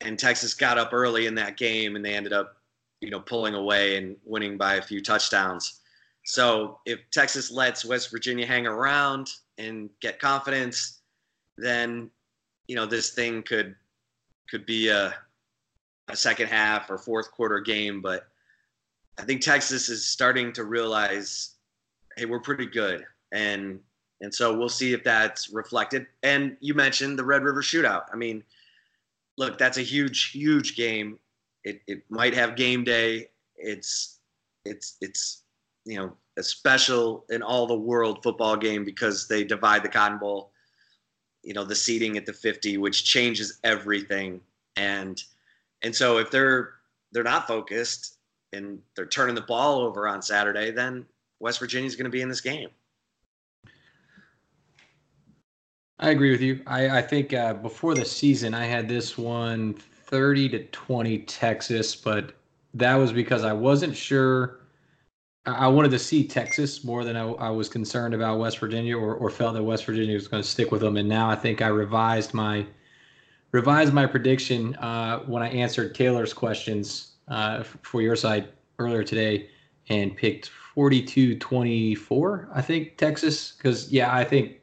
and 0.02 0.18
Texas 0.18 0.54
got 0.54 0.78
up 0.78 0.94
early 0.94 1.26
in 1.26 1.36
that 1.36 1.58
game, 1.58 1.96
and 1.96 2.04
they 2.04 2.14
ended 2.14 2.34
up 2.34 2.58
you 3.02 3.10
know 3.10 3.20
pulling 3.20 3.54
away 3.54 3.98
and 3.98 4.16
winning 4.26 4.58
by 4.58 4.76
a 4.76 4.82
few 4.82 5.02
touchdowns. 5.02 5.82
So 6.26 6.80
if 6.86 7.00
Texas 7.12 7.52
lets 7.52 7.86
West 7.86 8.12
Virginia 8.12 8.46
hang 8.46 8.68
around 8.68 9.30
and 9.58 9.90
get 10.02 10.20
confidence, 10.20 11.00
then 11.58 12.10
you 12.68 12.76
know 12.76 12.86
this 12.86 13.12
thing 13.12 13.44
could 13.44 13.76
could 14.50 14.66
be 14.66 14.90
a 14.90 15.14
a 16.10 16.16
second 16.16 16.48
half 16.48 16.90
or 16.90 16.98
fourth 16.98 17.32
quarter 17.32 17.60
game, 17.60 18.02
but 18.02 18.28
I 19.20 19.24
think 19.24 19.42
Texas 19.42 19.90
is 19.90 20.06
starting 20.06 20.54
to 20.54 20.64
realize, 20.64 21.56
hey, 22.16 22.26
we're 22.26 22.40
pretty 22.40 22.66
good, 22.66 23.06
and 23.32 23.80
and 24.22 24.34
so 24.34 24.58
we'll 24.58 24.70
see 24.70 24.94
if 24.94 25.04
that's 25.04 25.50
reflected. 25.50 26.08
And 26.24 26.58
you 26.60 26.74
mentioned 26.74 27.20
the 27.20 27.24
Red 27.24 27.44
River 27.44 27.62
Shootout. 27.62 28.06
I 28.12 28.16
mean, 28.16 28.44
look, 29.38 29.58
that's 29.58 29.78
a 29.78 29.84
huge, 29.84 30.32
huge 30.32 30.76
game. 30.76 31.20
It 31.64 31.82
it 31.88 32.04
might 32.10 32.34
have 32.34 32.56
game 32.56 32.84
day. 32.84 33.30
It's 33.56 34.20
it's 34.66 34.98
it's 35.02 35.44
you 35.86 35.98
know 35.98 36.14
a 36.38 36.44
special 36.44 37.26
in 37.30 37.42
all 37.42 37.66
the 37.66 37.78
world 37.78 38.22
football 38.24 38.56
game 38.56 38.84
because 38.84 39.28
they 39.28 39.44
divide 39.44 39.84
the 39.84 39.90
Cotton 39.90 40.18
Bowl. 40.18 40.52
You 41.44 41.54
know 41.54 41.64
the 41.64 41.76
seating 41.76 42.18
at 42.18 42.26
the 42.26 42.34
50, 42.34 42.78
which 42.78 43.06
changes 43.06 43.60
everything, 43.64 44.42
and 44.76 45.22
and 45.82 45.96
so 45.96 46.18
if 46.18 46.30
they're 46.32 46.74
they're 47.12 47.24
not 47.24 47.48
focused 47.48 48.18
and 48.54 48.80
they're 48.96 49.06
turning 49.06 49.36
the 49.36 49.42
ball 49.42 49.80
over 49.80 50.08
on 50.08 50.22
Saturday, 50.22 50.72
then 50.72 51.06
West 51.40 51.60
Virginia's 51.60 51.96
going 51.96 52.06
to 52.06 52.12
be 52.12 52.22
in 52.22 52.30
this 52.30 52.42
game. 52.42 52.70
I 56.00 56.10
agree 56.12 56.32
with 56.32 56.42
you. 56.42 56.62
I, 56.68 57.00
I 57.00 57.02
think 57.02 57.34
uh, 57.34 57.54
before 57.56 57.96
the 57.96 58.06
season, 58.06 58.54
I 58.54 58.66
had 58.66 58.88
this 58.88 59.18
one 59.18 59.74
30 59.74 60.50
to 60.50 60.64
20 60.66 61.20
Texas, 61.20 61.96
but 61.96 62.34
that 62.74 62.96
was 62.96 63.12
because 63.12 63.44
I 63.44 63.54
wasn't 63.54 63.96
sure. 63.96 64.60
I 65.46 65.68
wanted 65.68 65.92
to 65.92 66.00
see 66.00 66.28
Texas 66.28 66.84
more 66.84 67.04
than 67.06 67.16
I, 67.16 67.24
I 67.24 67.50
was 67.50 67.70
concerned 67.70 68.14
about 68.14 68.38
West 68.40 68.60
Virginia 68.60 68.98
or, 68.98 69.16
or 69.16 69.30
felt 69.30 69.54
that 69.56 69.64
West 69.64 69.86
Virginia 69.86 70.14
was 70.16 70.28
going 70.28 70.44
to 70.44 70.48
stick 70.48 70.72
with 70.72 70.82
them. 70.82 70.98
And 70.98 71.08
now 71.10 71.30
I 71.30 71.36
think 71.36 71.62
I 71.62 71.68
revised 71.68 72.34
my 72.34 72.68
revised 73.54 73.94
my 73.94 74.06
prediction 74.06 74.76
uh, 74.76 75.20
when 75.20 75.42
I 75.42 75.50
answered 75.50 75.96
Taylor's 75.96 76.34
questions 76.34 77.14
uh, 77.30 77.64
for 77.64 78.02
your 78.02 78.16
side 78.16 78.50
earlier 78.80 79.04
today 79.04 79.50
and 79.90 80.16
picked 80.16 80.50
42 80.50 81.40
24, 81.40 82.50
I 82.54 82.62
think, 82.62 82.98
Texas. 82.98 83.54
Because, 83.54 83.92
yeah, 83.92 84.14
I 84.14 84.24
think 84.26 84.57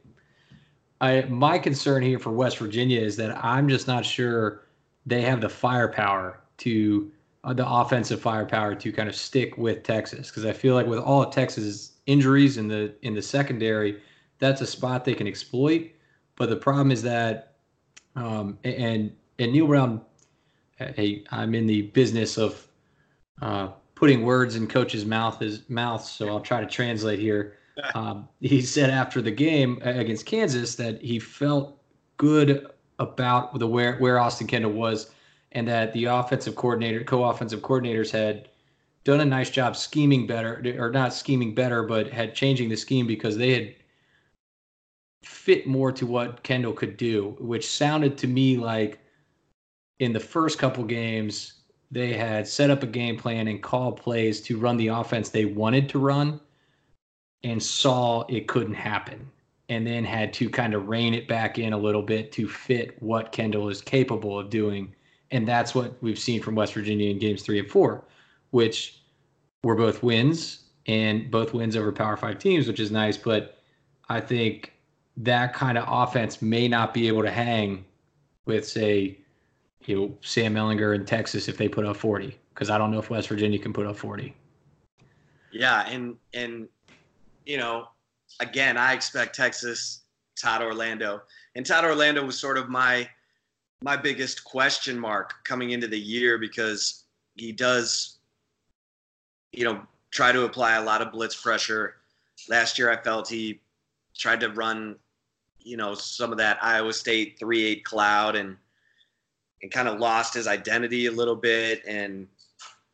I 1.01 1.21
my 1.23 1.59
concern 1.59 2.03
here 2.03 2.19
for 2.19 2.31
West 2.31 2.57
Virginia 2.57 2.99
is 2.99 3.17
that 3.17 3.43
I'm 3.43 3.67
just 3.67 3.87
not 3.87 4.05
sure 4.05 4.63
they 5.05 5.21
have 5.21 5.41
the 5.41 5.49
firepower 5.49 6.39
to 6.57 7.11
uh, 7.43 7.53
the 7.53 7.67
offensive 7.67 8.21
firepower 8.21 8.75
to 8.75 8.91
kind 8.91 9.07
of 9.07 9.15
stick 9.15 9.57
with 9.57 9.83
Texas 9.83 10.29
because 10.29 10.45
I 10.45 10.53
feel 10.53 10.73
like 10.73 10.87
with 10.87 10.99
all 10.99 11.23
of 11.23 11.33
Texas 11.33 11.93
injuries 12.05 12.57
in 12.57 12.67
the 12.67 12.93
in 13.01 13.13
the 13.13 13.21
secondary, 13.21 14.01
that's 14.39 14.61
a 14.61 14.67
spot 14.67 15.05
they 15.05 15.13
can 15.13 15.27
exploit. 15.27 15.91
But 16.35 16.49
the 16.49 16.55
problem 16.55 16.91
is 16.91 17.01
that 17.03 17.55
um, 18.15 18.57
and 18.63 19.15
and 19.37 19.51
Neal 19.51 19.67
Brown, 19.67 20.01
hey, 20.77 21.23
I'm 21.31 21.53
in 21.53 21.67
the 21.67 21.83
business 21.83 22.37
of 22.37 22.67
uh, 23.41 23.69
putting 23.95 24.23
words 24.23 24.55
in 24.55 24.67
coaches' 24.67 25.05
mouth 25.05 25.41
is 25.41 25.69
mouth, 25.69 26.03
so 26.03 26.29
I'll 26.29 26.39
try 26.39 26.61
to 26.61 26.67
translate 26.67 27.19
here. 27.19 27.57
Um, 27.93 28.27
he 28.39 28.61
said 28.61 28.89
after 28.89 29.21
the 29.21 29.31
game 29.31 29.79
against 29.81 30.25
Kansas 30.25 30.75
that 30.75 31.01
he 31.01 31.19
felt 31.19 31.77
good 32.17 32.67
about 32.99 33.57
the 33.59 33.67
where 33.67 33.97
where 33.97 34.19
Austin 34.19 34.47
Kendall 34.47 34.71
was, 34.71 35.11
and 35.51 35.67
that 35.67 35.93
the 35.93 36.05
offensive 36.05 36.55
coordinator, 36.55 37.03
co-offensive 37.03 37.61
coordinators 37.61 38.11
had 38.11 38.49
done 39.03 39.21
a 39.21 39.25
nice 39.25 39.49
job 39.49 39.75
scheming 39.75 40.25
better, 40.25 40.63
or 40.79 40.89
not 40.89 41.13
scheming 41.13 41.53
better, 41.53 41.83
but 41.83 42.09
had 42.09 42.33
changing 42.33 42.69
the 42.69 42.77
scheme 42.77 43.05
because 43.05 43.37
they 43.37 43.51
had 43.51 43.75
fit 45.23 45.67
more 45.67 45.91
to 45.91 46.05
what 46.05 46.43
Kendall 46.43 46.73
could 46.73 46.97
do, 46.97 47.35
which 47.39 47.67
sounded 47.67 48.17
to 48.17 48.27
me 48.27 48.57
like 48.57 48.99
in 49.99 50.13
the 50.13 50.19
first 50.19 50.59
couple 50.59 50.83
games 50.83 51.53
they 51.91 52.13
had 52.13 52.47
set 52.47 52.69
up 52.69 52.83
a 52.83 52.87
game 52.87 53.17
plan 53.17 53.47
and 53.47 53.61
called 53.61 53.97
plays 53.97 54.41
to 54.41 54.57
run 54.57 54.75
the 54.77 54.87
offense 54.87 55.29
they 55.29 55.45
wanted 55.45 55.87
to 55.87 55.99
run 55.99 56.39
and 57.45 57.61
saw 57.61 58.23
it 58.27 58.47
couldn't 58.47 58.73
happen 58.73 59.29
and 59.69 59.85
then 59.85 60.03
had 60.03 60.33
to 60.33 60.49
kind 60.49 60.73
of 60.73 60.89
rein 60.89 61.13
it 61.13 61.27
back 61.27 61.59
in 61.59 61.73
a 61.73 61.77
little 61.77 62.01
bit 62.01 62.31
to 62.31 62.49
fit 62.49 63.01
what 63.01 63.31
Kendall 63.31 63.69
is 63.69 63.81
capable 63.81 64.37
of 64.37 64.49
doing. 64.49 64.93
And 65.29 65.47
that's 65.47 65.75
what 65.75 65.93
we've 66.01 66.17
seen 66.17 66.41
from 66.41 66.55
West 66.55 66.73
Virginia 66.73 67.09
in 67.09 67.19
games 67.19 67.43
three 67.43 67.59
and 67.59 67.69
four, 67.69 68.03
which 68.49 68.99
were 69.63 69.75
both 69.75 70.01
wins 70.01 70.61
and 70.87 71.29
both 71.29 71.53
wins 71.53 71.75
over 71.75 71.91
Power 71.91 72.17
Five 72.17 72.39
teams, 72.39 72.67
which 72.67 72.79
is 72.79 72.89
nice. 72.89 73.15
But 73.15 73.59
I 74.09 74.21
think 74.21 74.73
that 75.17 75.53
kind 75.53 75.77
of 75.77 75.85
offense 75.87 76.41
may 76.41 76.67
not 76.67 76.95
be 76.95 77.07
able 77.07 77.21
to 77.21 77.31
hang 77.31 77.85
with, 78.45 78.67
say, 78.67 79.19
you 79.85 79.95
know, 79.95 80.17
Sam 80.21 80.55
Ehlinger 80.55 80.95
in 80.95 81.05
Texas 81.05 81.47
if 81.47 81.57
they 81.57 81.67
put 81.67 81.85
up 81.85 81.95
40, 81.95 82.35
because 82.55 82.71
I 82.71 82.79
don't 82.79 82.89
know 82.89 82.99
if 82.99 83.11
West 83.11 83.27
Virginia 83.29 83.59
can 83.59 83.71
put 83.71 83.85
up 83.85 83.97
40. 83.97 84.35
Yeah, 85.51 85.87
and 85.87 86.17
and 86.33 86.67
you 87.45 87.57
know, 87.57 87.87
again, 88.39 88.77
I 88.77 88.93
expect 88.93 89.35
Texas, 89.35 90.01
Todd 90.39 90.61
Orlando, 90.61 91.21
and 91.55 91.65
Todd 91.65 91.85
Orlando 91.85 92.25
was 92.25 92.37
sort 92.37 92.57
of 92.57 92.69
my 92.69 93.07
my 93.81 93.95
biggest 93.95 94.43
question 94.43 94.97
mark 94.97 95.33
coming 95.43 95.71
into 95.71 95.87
the 95.87 95.99
year 95.99 96.37
because 96.37 97.03
he 97.35 97.51
does, 97.51 98.17
you 99.51 99.65
know, 99.65 99.81
try 100.11 100.31
to 100.31 100.45
apply 100.45 100.75
a 100.75 100.83
lot 100.83 101.01
of 101.01 101.11
blitz 101.11 101.39
pressure. 101.39 101.95
Last 102.49 102.79
year, 102.79 102.89
I 102.89 102.95
felt 102.97 103.27
he 103.27 103.59
tried 104.17 104.39
to 104.39 104.49
run, 104.49 104.95
you 105.59 105.77
know, 105.77 105.93
some 105.93 106.31
of 106.31 106.37
that 106.37 106.63
Iowa 106.63 106.93
State 106.93 107.37
three 107.37 107.65
eight 107.65 107.83
cloud 107.83 108.35
and 108.35 108.57
and 109.61 109.71
kind 109.71 109.87
of 109.87 109.99
lost 109.99 110.33
his 110.33 110.47
identity 110.47 111.05
a 111.05 111.11
little 111.11 111.35
bit 111.35 111.81
and 111.87 112.27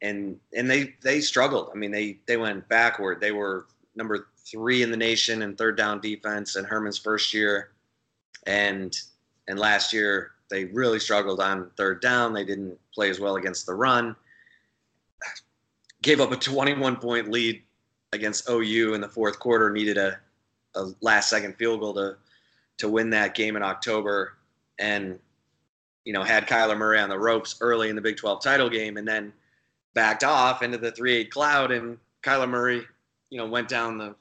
and 0.02 0.40
and 0.56 0.70
they 0.70 0.96
they 1.02 1.22
struggled. 1.22 1.70
I 1.74 1.78
mean, 1.78 1.92
they 1.92 2.18
they 2.26 2.38
went 2.38 2.68
backward. 2.68 3.22
They 3.22 3.32
were 3.32 3.68
number 3.96 4.28
three 4.38 4.84
in 4.84 4.92
the 4.92 4.98
nation 4.98 5.42
in 5.42 5.56
third 5.56 5.78
down 5.78 6.00
defense 6.00 6.56
in 6.56 6.66
Herman's 6.66 6.98
first 6.98 7.34
year, 7.34 7.72
and 8.46 8.96
and 9.48 9.60
last 9.60 9.94
year 9.94 10.32
they 10.50 10.66
really 10.66 11.00
struggled 11.00 11.40
on 11.40 11.72
third 11.78 12.02
down. 12.02 12.34
They 12.34 12.46
didn't 12.46 12.78
play 12.94 13.10
as 13.10 13.20
well 13.20 13.38
against 13.38 13.66
the 13.66 13.74
run. 13.74 14.16
Gave 16.02 16.20
up 16.20 16.32
a 16.32 16.36
21 16.36 16.98
point 16.98 17.30
lead 17.30 17.62
against 18.12 18.50
OU 18.50 18.94
in 18.94 19.02
the 19.02 19.10
fourth 19.10 19.40
quarter. 19.40 19.70
Needed 19.70 19.98
a, 19.98 20.20
a 20.76 20.88
last 21.02 21.30
second 21.30 21.56
field 21.56 21.80
goal 21.80 21.94
to 21.96 22.18
to 22.78 22.90
win 22.90 23.12
that 23.12 23.36
game 23.36 23.56
in 23.56 23.64
October, 23.64 24.38
and 24.80 25.20
you 26.04 26.14
know 26.14 26.24
had 26.24 26.48
Kyler 26.48 26.78
Murray 26.78 27.00
on 27.00 27.10
the 27.10 27.20
ropes 27.20 27.56
early 27.62 27.90
in 27.90 27.96
the 27.96 28.02
Big 28.02 28.18
12 28.18 28.44
title 28.44 28.70
game, 28.70 28.98
and 28.98 29.08
then 29.08 29.32
backed 29.94 30.24
off 30.24 30.64
into 30.64 30.78
the 30.78 30.92
3-8 30.92 31.30
cloud, 31.30 31.72
and 31.72 31.98
Kyler 32.24 32.50
Murray, 32.50 32.86
you 33.32 33.38
know, 33.38 33.48
went 33.48 33.68
down 33.68 33.98
the 33.98 34.14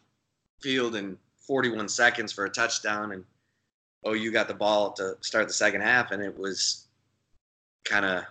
field 0.61 0.95
in 0.95 1.19
41 1.47 1.89
seconds 1.89 2.33
for 2.33 2.47
a 2.47 2.51
touchdown, 2.51 3.13
and 3.13 3.25
oh, 4.05 4.15
you 4.15 4.33
got 4.33 4.49
the 4.49 4.55
ball 4.55 4.93
to 4.93 5.17
start 5.21 5.49
the 5.49 5.53
second 5.53 5.83
half, 5.83 6.13
and 6.13 6.23
it 6.23 6.39
was 6.39 6.87
kind 7.85 8.07
of 8.07 8.25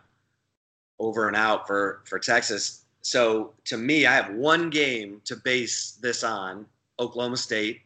over 0.97 1.27
and 1.27 1.35
out 1.35 1.67
for 1.67 2.01
for 2.05 2.17
Texas. 2.17 2.85
So 3.01 3.53
to 3.65 3.77
me, 3.77 4.05
I 4.05 4.13
have 4.13 4.33
one 4.33 4.69
game 4.69 5.21
to 5.25 5.35
base 5.35 5.99
this 6.01 6.23
on: 6.23 6.65
Oklahoma 6.97 7.37
State. 7.37 7.81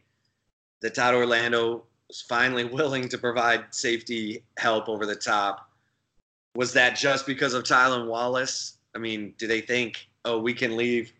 That 0.80 0.94
Todd 0.94 1.14
Orlando 1.14 1.82
was 2.08 2.22
finally 2.22 2.64
willing 2.78 3.08
to 3.08 3.18
provide 3.18 3.74
safety 3.74 4.44
help 4.56 4.88
over 4.88 5.04
the 5.04 5.16
top. 5.16 5.68
Was 6.54 6.72
that 6.74 6.96
just 6.96 7.26
because 7.26 7.54
of 7.54 7.64
Tylan 7.64 8.06
Wallace? 8.06 8.76
I 8.94 8.98
mean, 8.98 9.34
do 9.38 9.48
they 9.48 9.60
think, 9.60 10.06
oh, 10.24 10.38
we 10.38 10.54
can 10.54 10.76
leave 10.76 11.12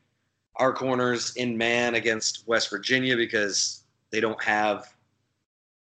our 0.57 0.73
corners 0.73 1.35
in 1.37 1.57
man 1.57 1.95
against 1.95 2.47
West 2.47 2.71
Virginia 2.71 3.17
because 3.17 3.83
they 4.11 4.21
don't 4.21 4.43
have, 4.43 4.95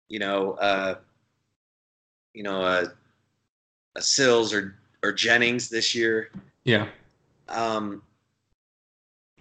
you 0.07 0.19
know, 0.19 0.53
uh, 0.53 0.95
you 2.33 2.43
know, 2.43 2.63
a, 2.63 2.91
a 3.95 4.01
Sills 4.01 4.53
or 4.53 4.75
or 5.03 5.11
Jennings 5.11 5.69
this 5.69 5.93
year. 5.93 6.31
Yeah. 6.63 6.87
Um, 7.49 8.01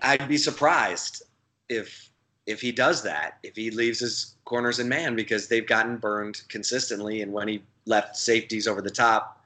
I'd 0.03 0.29
be 0.29 0.37
surprised 0.37 1.23
if 1.68 2.11
if 2.47 2.61
he 2.61 2.73
does 2.73 3.03
that, 3.05 3.38
if 3.42 3.55
he 3.55 3.71
leaves 3.71 4.01
his 4.01 4.35
corners 4.45 4.81
in 4.81 4.88
man 4.88 5.14
because 5.14 5.47
they've 5.47 5.66
gotten 5.66 5.97
burned 5.97 6.42
consistently, 6.49 7.23
and 7.23 7.33
when 7.33 7.49
he 7.49 7.62
left 7.87 8.16
safeties 8.16 8.66
over 8.66 8.83
the 8.83 8.90
top 8.90 9.45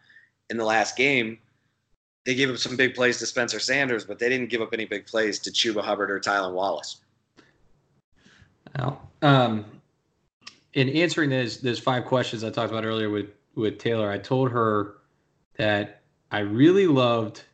in 0.51 0.57
the 0.57 0.65
last 0.65 0.97
game, 0.97 1.39
they 2.27 2.35
gave 2.35 2.51
up 2.51 2.59
some 2.59 2.77
big 2.77 2.95
plays 2.95 3.19
to 3.21 3.27
Spencer 3.27 3.61
Sanders, 3.61 4.05
but 4.05 4.19
they 4.19 4.29
didn't 4.29 4.51
give 4.51 4.61
up 4.61 4.71
any 4.73 4.85
big 4.85 5.07
plays 5.07 5.39
to 5.39 5.51
Chuba 5.51 5.81
Hubbard 5.81 6.11
or 6.11 6.19
Tylan 6.19 6.53
Wallace. 6.53 6.99
Well, 8.77 9.09
um, 9.23 9.65
in 10.75 10.89
answering 10.91 11.31
those 11.31 11.61
those 11.61 11.79
five 11.79 12.05
questions 12.05 12.45
I 12.45 12.51
talked 12.51 12.71
about 12.71 12.85
earlier 12.85 13.09
with 13.09 13.31
with 13.55 13.79
Taylor, 13.79 14.11
I 14.11 14.19
told 14.19 14.51
her 14.51 14.97
that 15.57 16.03
I 16.31 16.41
really 16.41 16.89
loved 16.89 17.45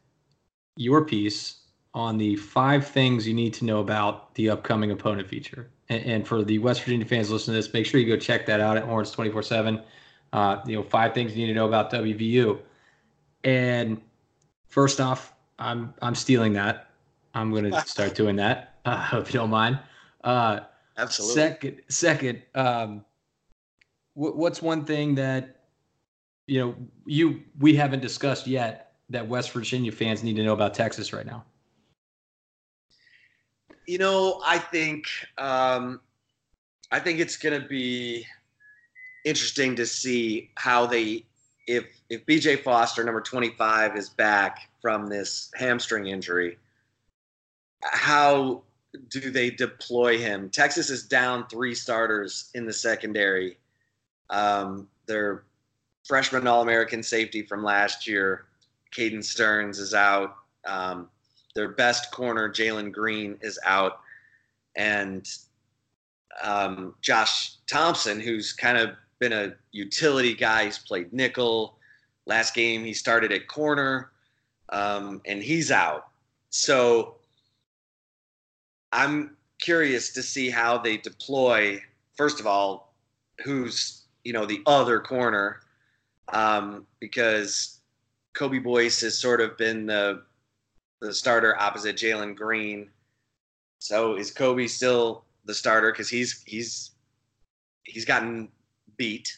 your 0.74 1.04
piece 1.04 1.58
on 1.94 2.16
the 2.16 2.34
five 2.36 2.86
things 2.86 3.28
you 3.28 3.34
need 3.34 3.52
to 3.52 3.66
know 3.66 3.80
about 3.80 4.34
the 4.34 4.48
upcoming 4.48 4.90
opponent 4.90 5.28
feature. 5.28 5.68
And, 5.90 6.02
and 6.04 6.26
for 6.26 6.42
the 6.42 6.58
West 6.58 6.80
Virginia 6.82 7.04
fans 7.04 7.30
listening 7.30 7.56
to 7.56 7.62
this, 7.62 7.72
make 7.74 7.84
sure 7.84 8.00
you 8.00 8.06
go 8.06 8.16
check 8.16 8.46
that 8.46 8.58
out 8.58 8.78
at 8.78 8.84
Horns 8.84 9.10
twenty 9.10 9.30
four 9.30 9.42
seven. 9.42 9.82
Uh, 10.32 10.62
you 10.66 10.74
know, 10.74 10.82
five 10.82 11.12
things 11.12 11.36
you 11.36 11.46
need 11.46 11.52
to 11.52 11.54
know 11.54 11.68
about 11.68 11.92
WVU. 11.92 12.58
And 13.44 14.00
first 14.72 15.00
off, 15.00 15.34
I'm 15.58 15.94
I'm 16.02 16.14
stealing 16.14 16.54
that. 16.54 16.88
I'm 17.34 17.50
going 17.52 17.70
to 17.70 17.86
start 17.86 18.14
doing 18.14 18.36
that. 18.36 18.70
Uh, 18.84 18.96
hope 18.96 19.28
you 19.28 19.38
don't 19.38 19.48
mind. 19.48 19.78
Uh, 20.24 20.58
Absolutely. 20.98 21.40
Second, 21.40 21.80
second, 21.88 22.42
um, 22.56 23.04
w- 24.16 24.34
what's 24.34 24.60
one 24.60 24.84
thing 24.84 25.14
that 25.14 25.60
you 26.48 26.58
know 26.58 26.74
you 27.06 27.42
we 27.60 27.76
haven't 27.76 28.00
discussed 28.00 28.48
yet 28.48 28.94
that 29.08 29.28
West 29.28 29.52
Virginia 29.52 29.92
fans 29.92 30.24
need 30.24 30.34
to 30.34 30.42
know 30.42 30.52
about 30.52 30.74
Texas 30.74 31.12
right 31.12 31.24
now? 31.24 31.44
You 33.86 33.98
know, 33.98 34.42
I 34.44 34.58
think 34.58 35.06
um, 35.38 36.00
I 36.90 36.98
think 36.98 37.20
it's 37.20 37.36
going 37.36 37.62
to 37.62 37.68
be 37.68 38.26
interesting 39.24 39.76
to 39.76 39.86
see 39.86 40.50
how 40.56 40.86
they 40.86 41.24
if 41.66 41.84
if 42.08 42.24
BJ 42.26 42.62
Foster 42.62 43.04
number 43.04 43.20
25 43.20 43.96
is 43.96 44.08
back 44.08 44.70
from 44.80 45.06
this 45.06 45.50
hamstring 45.54 46.06
injury, 46.06 46.58
how 47.82 48.62
do 49.08 49.30
they 49.30 49.50
deploy 49.50 50.18
him? 50.18 50.50
Texas 50.50 50.90
is 50.90 51.04
down 51.04 51.46
three 51.48 51.74
starters 51.74 52.50
in 52.54 52.66
the 52.66 52.72
secondary. 52.72 53.56
Um, 54.30 54.88
their 55.06 55.44
freshman 56.04 56.46
All 56.46 56.62
American 56.62 57.02
safety 57.02 57.42
from 57.42 57.62
last 57.62 58.06
year, 58.06 58.46
Caden 58.94 59.24
Sterns, 59.24 59.78
is 59.78 59.94
out. 59.94 60.36
Um, 60.66 61.08
their 61.54 61.68
best 61.68 62.10
corner, 62.12 62.48
Jalen 62.48 62.92
Green, 62.92 63.38
is 63.40 63.58
out. 63.64 64.00
And 64.76 65.28
um, 66.42 66.94
Josh 67.02 67.56
Thompson, 67.66 68.20
who's 68.20 68.52
kind 68.52 68.78
of 68.78 68.90
been 69.22 69.32
a 69.32 69.54
utility 69.70 70.34
guy, 70.34 70.64
he's 70.64 70.78
played 70.78 71.12
nickel. 71.12 71.78
Last 72.26 72.54
game, 72.54 72.84
he 72.84 72.92
started 72.92 73.30
at 73.30 73.46
corner, 73.46 74.10
um, 74.70 75.20
and 75.26 75.40
he's 75.40 75.70
out. 75.70 76.08
So 76.50 77.16
I'm 78.90 79.36
curious 79.58 80.12
to 80.14 80.22
see 80.22 80.50
how 80.50 80.76
they 80.76 80.96
deploy. 80.96 81.80
First 82.16 82.40
of 82.40 82.48
all, 82.48 82.94
who's 83.44 84.02
you 84.24 84.32
know 84.32 84.44
the 84.44 84.60
other 84.66 84.98
corner, 84.98 85.60
um, 86.32 86.84
because 86.98 87.78
Kobe 88.34 88.58
Boyce 88.58 89.00
has 89.02 89.16
sort 89.16 89.40
of 89.40 89.56
been 89.56 89.86
the 89.86 90.22
the 91.00 91.14
starter 91.14 91.56
opposite 91.60 91.96
Jalen 91.96 92.34
Green. 92.34 92.90
So 93.78 94.16
is 94.16 94.32
Kobe 94.32 94.66
still 94.66 95.24
the 95.44 95.54
starter? 95.54 95.92
Because 95.92 96.08
he's 96.08 96.42
he's 96.44 96.90
he's 97.84 98.04
gotten 98.04 98.48
beat 99.02 99.36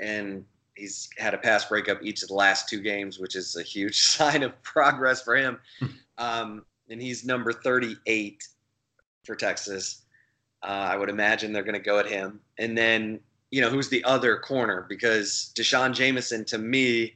and 0.00 0.44
he's 0.74 1.08
had 1.16 1.32
a 1.32 1.38
pass 1.38 1.64
breakup 1.64 1.98
each 2.02 2.22
of 2.22 2.28
the 2.28 2.34
last 2.34 2.68
two 2.68 2.82
games, 2.82 3.18
which 3.18 3.36
is 3.36 3.56
a 3.56 3.62
huge 3.62 3.98
sign 4.16 4.42
of 4.42 4.62
progress 4.62 5.22
for 5.22 5.34
him. 5.34 5.58
um, 6.18 6.62
and 6.90 7.00
he's 7.00 7.24
number 7.24 7.50
38 7.50 8.46
for 9.24 9.34
Texas. 9.34 10.02
Uh, 10.62 10.88
I 10.92 10.96
would 10.96 11.08
imagine 11.08 11.54
they're 11.54 11.62
going 11.62 11.72
to 11.72 11.80
go 11.80 11.98
at 11.98 12.06
him. 12.06 12.40
And 12.58 12.76
then, 12.76 13.18
you 13.50 13.62
know, 13.62 13.70
who's 13.70 13.88
the 13.88 14.04
other 14.04 14.36
corner? 14.36 14.84
Because 14.90 15.52
D'Shawn 15.54 15.94
Jamison, 15.94 16.44
to 16.46 16.58
me, 16.58 17.14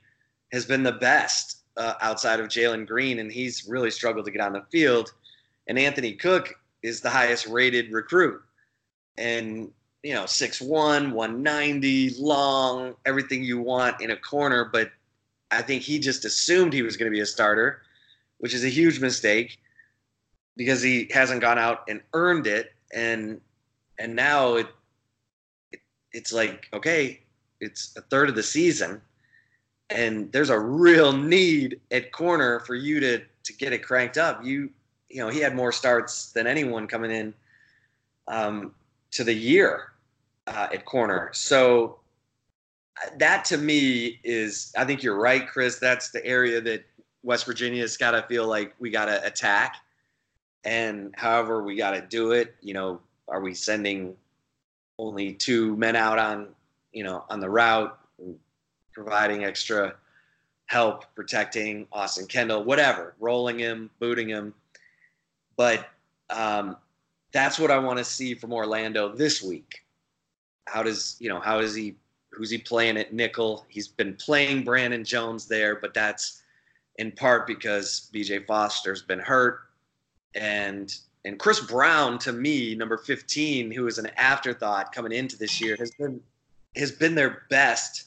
has 0.51 0.65
been 0.65 0.83
the 0.83 0.93
best 0.93 1.59
uh, 1.77 1.95
outside 2.01 2.41
of 2.41 2.49
Jalen 2.49 2.87
Green, 2.87 3.19
and 3.19 3.31
he's 3.31 3.67
really 3.69 3.91
struggled 3.91 4.25
to 4.25 4.31
get 4.31 4.41
on 4.41 4.55
the 4.55 4.65
field. 4.73 5.13
And 5.67 5.79
Anthony 5.79 6.15
Cook 6.15 6.55
is 6.83 7.03
the 7.03 7.11
highest 7.11 7.47
rated 7.47 7.93
recruit. 7.93 8.41
And, 9.19 9.73
you 10.03 10.15
know, 10.15 10.25
6'1, 10.25 11.13
190, 11.13 12.15
long, 12.19 12.95
everything 13.07 13.45
you 13.45 13.61
want 13.61 14.01
in 14.01 14.11
a 14.11 14.17
corner. 14.17 14.65
But 14.65 14.91
I 15.51 15.63
think 15.63 15.83
he 15.83 15.99
just 15.99 16.25
assumed 16.25 16.73
he 16.73 16.83
was 16.83 16.97
going 16.97 17.11
to 17.11 17.15
be 17.15 17.21
a 17.21 17.27
starter, 17.27 17.83
which 18.39 18.55
is 18.55 18.65
a 18.65 18.69
huge 18.69 19.01
mistake 19.01 19.59
because 20.57 20.83
he 20.83 21.09
hasn't 21.13 21.41
gone 21.41 21.59
out 21.59 21.85
and 21.89 22.01
earned 22.15 22.47
it 22.47 22.73
and 22.93 23.41
and 23.99 24.15
now 24.15 24.55
it, 24.55 24.67
it 25.73 25.81
it's 26.13 26.33
like 26.33 26.69
okay 26.73 27.21
it's 27.61 27.97
a 27.97 28.03
third 28.03 28.29
of 28.29 28.35
the 28.35 28.43
season 28.43 29.01
and 29.91 30.31
there's 30.33 30.51
a 30.51 30.59
real 30.59 31.13
need 31.13 31.81
at 31.91 32.13
corner 32.13 32.61
for 32.61 32.75
you 32.75 33.01
to 33.01 33.19
to 33.45 33.53
get 33.55 33.73
it 33.73 33.79
cranked 33.79 34.19
up 34.19 34.45
you 34.45 34.71
you 35.09 35.19
know 35.19 35.29
he 35.29 35.41
had 35.41 35.55
more 35.55 35.73
starts 35.73 36.33
than 36.33 36.47
anyone 36.47 36.87
coming 36.87 37.11
in 37.11 37.35
um, 38.29 38.75
to 39.11 39.25
the 39.25 39.35
year 39.35 39.92
uh, 40.53 40.69
at 40.73 40.85
corner. 40.85 41.31
So 41.33 41.99
uh, 43.03 43.11
that 43.19 43.45
to 43.47 43.57
me 43.57 44.21
is 44.23 44.73
i 44.77 44.85
think 44.85 45.03
you're 45.03 45.19
right 45.19 45.49
chris. 45.49 45.79
That's 45.79 46.11
the 46.11 46.25
area 46.25 46.61
that 46.61 46.85
west 47.23 47.47
virginia's 47.47 47.97
got 47.97 48.13
to 48.13 48.23
feel 48.23 48.47
like 48.47 48.75
we 48.79 48.91
got 48.91 49.07
to 49.07 49.25
attack. 49.25 49.77
And 50.65 51.13
however 51.17 51.63
we 51.63 51.77
got 51.77 51.93
to 51.93 52.03
do 52.03 52.33
it 52.33 52.55
you 52.61 52.75
know 52.75 53.01
are 53.29 53.41
we 53.41 53.55
sending 53.55 54.15
only 54.99 55.33
two 55.33 55.77
men 55.77 55.97
out 55.97 56.19
on 56.19 56.49
you 56.93 57.03
know 57.03 57.25
on 57.31 57.41
the 57.41 57.49
route 57.49 57.99
providing 58.93 59.45
extra 59.45 59.95
help 60.67 61.07
protecting 61.15 61.87
austin 61.93 62.27
kendall 62.27 62.63
whatever 62.63 63.15
rolling 63.19 63.59
him 63.59 63.91
booting 63.99 64.29
him. 64.29 64.55
But 65.57 65.89
um, 66.31 66.77
that's 67.33 67.59
what 67.59 67.71
i 67.71 67.79
want 67.79 67.99
to 67.99 68.05
see 68.05 68.35
from 68.35 68.53
orlando 68.53 69.15
this 69.15 69.43
week 69.43 69.83
how 70.67 70.83
does 70.83 71.17
you 71.19 71.29
know 71.29 71.41
how 71.41 71.59
is 71.59 71.75
he 71.75 71.97
who's 72.31 72.51
he 72.51 72.59
playing 72.59 72.97
at 72.97 73.13
nickel 73.13 73.67
he's 73.69 73.89
been 73.89 74.15
playing 74.15 74.65
brandon 74.65 75.05
jones 75.05 75.47
there 75.47 75.77
but 75.77 75.95
that's 75.95 76.43
in 76.97 77.11
part 77.13 77.47
because 77.47 78.09
bj 78.15 78.47
foster's 78.47 79.03
been 79.03 79.19
hurt 79.19 79.61
and 80.35 80.97
and 81.25 81.39
Chris 81.39 81.61
Brown 81.61 82.19
to 82.21 82.33
me, 82.33 82.75
number 82.75 82.97
15, 82.97 83.71
who 83.71 83.87
is 83.87 83.99
an 83.99 84.11
afterthought 84.17 84.93
coming 84.93 85.13
into 85.13 85.37
this 85.37 85.61
year, 85.61 85.77
has 85.79 85.93
been 85.93 86.21
has 86.75 86.91
been 86.91 87.15
their 87.15 87.43
best 87.51 88.07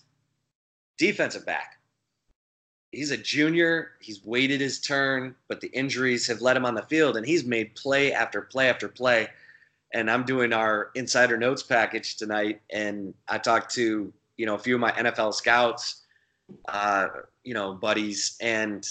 defensive 0.97 1.45
back. 1.45 1.79
He's 2.91 3.11
a 3.11 3.17
junior. 3.17 3.91
He's 3.99 4.25
waited 4.25 4.59
his 4.59 4.79
turn, 4.79 5.35
but 5.47 5.61
the 5.61 5.67
injuries 5.67 6.27
have 6.27 6.41
let 6.41 6.57
him 6.57 6.65
on 6.65 6.73
the 6.73 6.81
field, 6.83 7.15
and 7.15 7.25
he's 7.25 7.45
made 7.45 7.75
play 7.75 8.11
after 8.11 8.41
play 8.41 8.69
after 8.69 8.87
play. 8.87 9.27
And 9.95 10.11
I'm 10.11 10.23
doing 10.23 10.53
our 10.53 10.91
insider 10.93 11.37
notes 11.37 11.63
package 11.63 12.17
tonight, 12.17 12.61
and 12.69 13.13
I 13.29 13.37
talked 13.37 13.73
to 13.75 14.13
you 14.37 14.45
know 14.45 14.55
a 14.55 14.59
few 14.59 14.75
of 14.75 14.81
my 14.81 14.91
NFL 14.91 15.33
scouts, 15.33 16.03
uh, 16.67 17.07
you 17.43 17.53
know 17.53 17.73
buddies, 17.73 18.37
and 18.41 18.85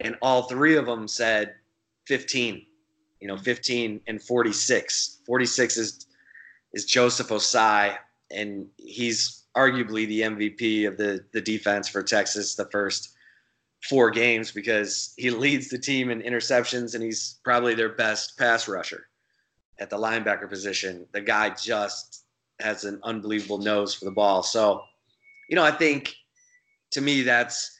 and 0.00 0.16
all 0.22 0.44
three 0.44 0.76
of 0.76 0.86
them 0.86 1.06
said 1.06 1.54
15 2.06 2.64
you 3.20 3.28
know 3.28 3.36
15 3.36 4.00
and 4.06 4.22
46 4.22 5.18
46 5.26 5.76
is 5.76 6.06
is 6.72 6.84
joseph 6.84 7.28
Ossai, 7.28 7.96
and 8.30 8.66
he's 8.78 9.44
arguably 9.56 10.06
the 10.06 10.20
mvp 10.22 10.88
of 10.88 10.96
the 10.96 11.24
the 11.32 11.40
defense 11.40 11.88
for 11.88 12.02
texas 12.02 12.54
the 12.54 12.68
first 12.70 13.14
four 13.82 14.10
games 14.10 14.52
because 14.52 15.12
he 15.16 15.30
leads 15.30 15.68
the 15.68 15.78
team 15.78 16.10
in 16.10 16.22
interceptions 16.22 16.94
and 16.94 17.02
he's 17.02 17.40
probably 17.42 17.74
their 17.74 17.88
best 17.88 18.38
pass 18.38 18.68
rusher 18.68 19.09
at 19.80 19.90
the 19.90 19.96
linebacker 19.96 20.48
position 20.48 21.06
the 21.12 21.20
guy 21.20 21.50
just 21.50 22.24
has 22.60 22.84
an 22.84 23.00
unbelievable 23.02 23.58
nose 23.58 23.94
for 23.94 24.04
the 24.04 24.10
ball. 24.10 24.42
So 24.42 24.82
you 25.48 25.56
know 25.56 25.64
i 25.64 25.70
think 25.70 26.14
to 26.92 27.00
me 27.00 27.22
that's 27.22 27.76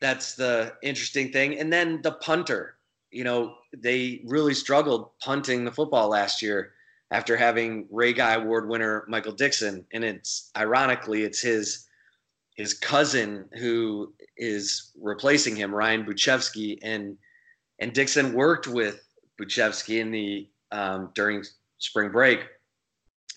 that's 0.00 0.34
the 0.34 0.74
interesting 0.82 1.30
thing. 1.30 1.58
And 1.58 1.72
then 1.72 2.02
the 2.02 2.12
punter 2.12 2.76
you 3.12 3.24
know, 3.24 3.54
they 3.76 4.22
really 4.24 4.54
struggled 4.54 5.10
punting 5.20 5.64
the 5.64 5.70
football 5.70 6.08
last 6.08 6.42
year 6.42 6.72
after 7.10 7.36
having 7.36 7.86
Ray 7.90 8.14
Guy 8.14 8.34
Award 8.34 8.68
winner 8.68 9.04
Michael 9.06 9.32
Dickson, 9.32 9.84
And 9.92 10.02
it's 10.02 10.50
ironically, 10.56 11.22
it's 11.22 11.40
his 11.40 11.86
his 12.56 12.74
cousin 12.74 13.48
who 13.54 14.12
is 14.36 14.92
replacing 15.00 15.56
him, 15.56 15.74
Ryan 15.74 16.04
Bujcevski. 16.04 16.78
And 16.82 17.18
and 17.78 17.92
Dickson 17.92 18.32
worked 18.32 18.66
with 18.66 19.06
Bujcevski 19.40 20.00
in 20.00 20.10
the 20.10 20.48
um, 20.72 21.10
during 21.14 21.44
spring 21.78 22.10
break. 22.10 22.40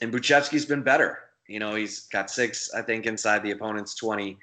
And 0.02 0.12
Bujcevski's 0.12 0.66
been 0.66 0.84
better. 0.84 1.20
You 1.48 1.60
know, 1.60 1.76
he's 1.76 2.08
got 2.08 2.32
six, 2.32 2.74
I 2.74 2.82
think, 2.82 3.06
inside 3.06 3.44
the 3.44 3.52
opponent's 3.52 3.94
20. 3.96 4.38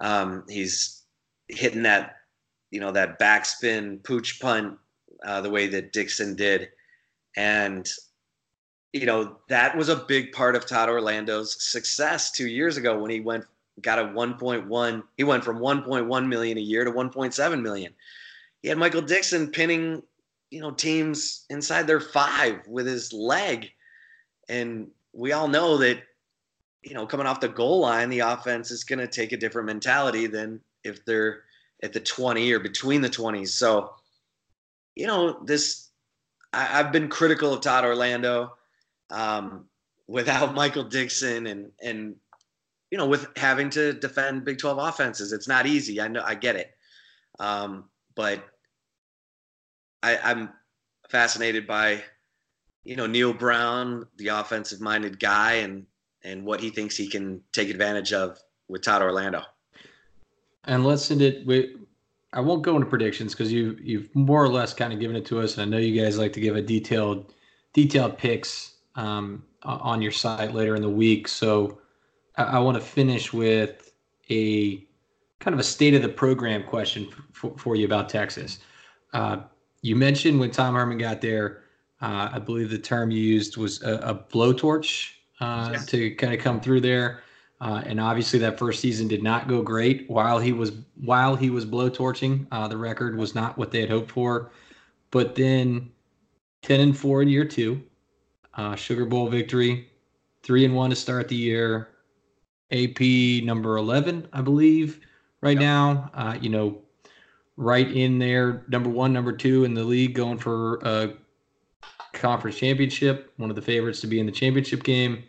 Um, 0.00 0.44
he's 0.48 1.02
hitting 1.48 1.82
that 1.82 2.16
you 2.70 2.80
know 2.80 2.92
that 2.92 3.18
backspin 3.18 4.02
pooch 4.04 4.40
punt 4.40 4.76
uh, 5.24 5.40
the 5.40 5.50
way 5.50 5.66
that 5.68 5.92
Dickson 5.92 6.36
did, 6.36 6.68
and 7.36 7.88
you 8.92 9.06
know 9.06 9.38
that 9.48 9.76
was 9.76 9.88
a 9.88 9.96
big 9.96 10.32
part 10.32 10.54
of 10.54 10.66
Todd 10.66 10.88
Orlando's 10.88 11.62
success 11.62 12.30
two 12.30 12.46
years 12.46 12.76
ago 12.76 12.98
when 12.98 13.10
he 13.10 13.20
went 13.20 13.44
got 13.80 13.98
a 14.00 14.02
1.1 14.02 15.02
he 15.16 15.22
went 15.22 15.44
from 15.44 15.58
1.1 15.60 16.26
million 16.26 16.58
a 16.58 16.60
year 16.60 16.84
to 16.84 16.90
1.7 16.90 17.62
million. 17.62 17.94
He 18.60 18.68
had 18.68 18.78
Michael 18.78 19.02
Dickson 19.02 19.52
pinning 19.52 20.02
you 20.50 20.60
know 20.60 20.70
teams 20.70 21.44
inside 21.50 21.86
their 21.86 22.00
five 22.00 22.66
with 22.66 22.86
his 22.86 23.12
leg, 23.12 23.70
and 24.48 24.88
we 25.12 25.32
all 25.32 25.48
know 25.48 25.76
that 25.78 26.02
you 26.82 26.94
know 26.94 27.06
coming 27.06 27.26
off 27.26 27.40
the 27.40 27.48
goal 27.48 27.80
line 27.80 28.08
the 28.08 28.20
offense 28.20 28.70
is 28.70 28.84
going 28.84 28.98
to 28.98 29.06
take 29.06 29.32
a 29.32 29.36
different 29.36 29.66
mentality 29.66 30.26
than 30.26 30.60
if 30.84 31.04
they're 31.04 31.42
at 31.82 31.92
the 31.92 32.00
20 32.00 32.52
or 32.52 32.58
between 32.58 33.00
the 33.00 33.10
20s. 33.10 33.48
So, 33.48 33.94
you 34.94 35.06
know, 35.06 35.40
this, 35.44 35.88
I, 36.52 36.64
have 36.64 36.92
been 36.92 37.08
critical 37.08 37.52
of 37.52 37.60
Todd 37.60 37.84
Orlando 37.84 38.54
um, 39.10 39.66
without 40.08 40.54
Michael 40.54 40.84
Dickson 40.84 41.46
and, 41.46 41.70
and, 41.82 42.16
you 42.90 42.96
know, 42.96 43.06
with 43.06 43.28
having 43.36 43.68
to 43.70 43.92
defend 43.92 44.44
Big 44.44 44.58
12 44.58 44.78
offenses. 44.78 45.32
It's 45.32 45.48
not 45.48 45.66
easy. 45.66 46.00
I 46.00 46.08
know, 46.08 46.22
I 46.24 46.34
get 46.34 46.56
it. 46.56 46.74
Um, 47.38 47.84
but 48.14 48.42
I, 50.02 50.18
I'm 50.18 50.50
fascinated 51.08 51.66
by, 51.66 52.02
you 52.84 52.96
know, 52.96 53.06
Neal 53.06 53.32
Brown, 53.32 54.06
the 54.16 54.28
offensive 54.28 54.80
minded 54.80 55.18
guy, 55.20 55.54
and, 55.54 55.86
and 56.24 56.44
what 56.44 56.60
he 56.60 56.70
thinks 56.70 56.96
he 56.96 57.08
can 57.08 57.40
take 57.52 57.70
advantage 57.70 58.12
of 58.12 58.38
with 58.68 58.82
Todd 58.82 59.02
Orlando. 59.02 59.42
And 60.64 60.84
let's 60.84 61.10
end 61.10 61.22
it. 61.22 61.46
I 62.32 62.40
won't 62.40 62.62
go 62.62 62.76
into 62.76 62.86
predictions 62.86 63.32
because 63.32 63.50
you 63.50 63.76
you've 63.80 64.14
more 64.14 64.42
or 64.42 64.48
less 64.48 64.74
kind 64.74 64.92
of 64.92 65.00
given 65.00 65.16
it 65.16 65.24
to 65.26 65.40
us, 65.40 65.56
and 65.56 65.62
I 65.62 65.64
know 65.64 65.78
you 65.78 65.98
guys 66.00 66.18
like 66.18 66.32
to 66.34 66.40
give 66.40 66.56
a 66.56 66.62
detailed 66.62 67.32
detailed 67.72 68.18
picks 68.18 68.74
um, 68.94 69.44
on 69.62 70.02
your 70.02 70.12
site 70.12 70.54
later 70.54 70.76
in 70.76 70.82
the 70.82 70.90
week. 70.90 71.26
So 71.28 71.80
I, 72.36 72.44
I 72.44 72.58
want 72.58 72.76
to 72.76 72.82
finish 72.82 73.32
with 73.32 73.92
a 74.30 74.84
kind 75.40 75.54
of 75.54 75.60
a 75.60 75.64
state 75.64 75.94
of 75.94 76.02
the 76.02 76.08
program 76.08 76.64
question 76.64 77.08
for, 77.32 77.56
for 77.56 77.76
you 77.76 77.86
about 77.86 78.08
Texas. 78.08 78.58
Uh, 79.14 79.38
you 79.88 79.96
mentioned 79.96 80.38
when 80.38 80.50
Tom 80.50 80.74
Herman 80.74 80.98
got 80.98 81.20
there, 81.20 81.62
uh, 82.02 82.28
I 82.32 82.38
believe 82.38 82.70
the 82.70 82.78
term 82.78 83.10
you 83.10 83.20
used 83.20 83.56
was 83.56 83.82
a, 83.82 83.94
a 83.96 84.14
blowtorch 84.14 85.12
uh, 85.40 85.70
yes. 85.72 85.86
to 85.86 86.14
kind 86.16 86.34
of 86.34 86.40
come 86.40 86.60
through 86.60 86.82
there. 86.82 87.22
Uh, 87.60 87.82
and 87.86 87.98
obviously, 87.98 88.38
that 88.38 88.58
first 88.58 88.80
season 88.80 89.08
did 89.08 89.22
not 89.22 89.48
go 89.48 89.62
great. 89.62 90.08
While 90.08 90.38
he 90.38 90.52
was 90.52 90.72
while 91.02 91.34
he 91.34 91.50
was 91.50 91.66
blowtorching, 91.66 92.46
uh, 92.52 92.68
the 92.68 92.76
record 92.76 93.16
was 93.16 93.34
not 93.34 93.58
what 93.58 93.72
they 93.72 93.80
had 93.80 93.90
hoped 93.90 94.12
for. 94.12 94.52
But 95.10 95.34
then, 95.34 95.90
ten 96.62 96.80
and 96.80 96.96
four 96.96 97.22
in 97.22 97.28
year 97.28 97.44
two, 97.44 97.82
uh, 98.54 98.76
Sugar 98.76 99.06
Bowl 99.06 99.28
victory, 99.28 99.88
three 100.44 100.64
and 100.64 100.76
one 100.76 100.90
to 100.90 100.96
start 100.96 101.26
the 101.26 101.34
year. 101.34 101.88
AP 102.70 103.00
number 103.44 103.76
eleven, 103.76 104.28
I 104.32 104.42
believe, 104.42 105.00
right 105.40 105.56
yep. 105.56 105.60
now. 105.60 106.10
Uh, 106.14 106.38
you 106.40 106.50
know, 106.50 106.82
right 107.58 107.90
in 107.90 108.18
there, 108.18 108.64
number 108.68 108.88
one, 108.88 109.12
number 109.12 109.32
two 109.32 109.64
in 109.64 109.74
the 109.74 109.84
league, 109.84 110.14
going 110.14 110.38
for 110.38 110.76
a 110.76 111.12
conference 112.14 112.56
championship. 112.56 113.32
One 113.36 113.50
of 113.50 113.56
the 113.56 113.62
favorites 113.62 114.00
to 114.00 114.06
be 114.06 114.20
in 114.20 114.24
the 114.24 114.32
championship 114.32 114.82
game 114.82 115.24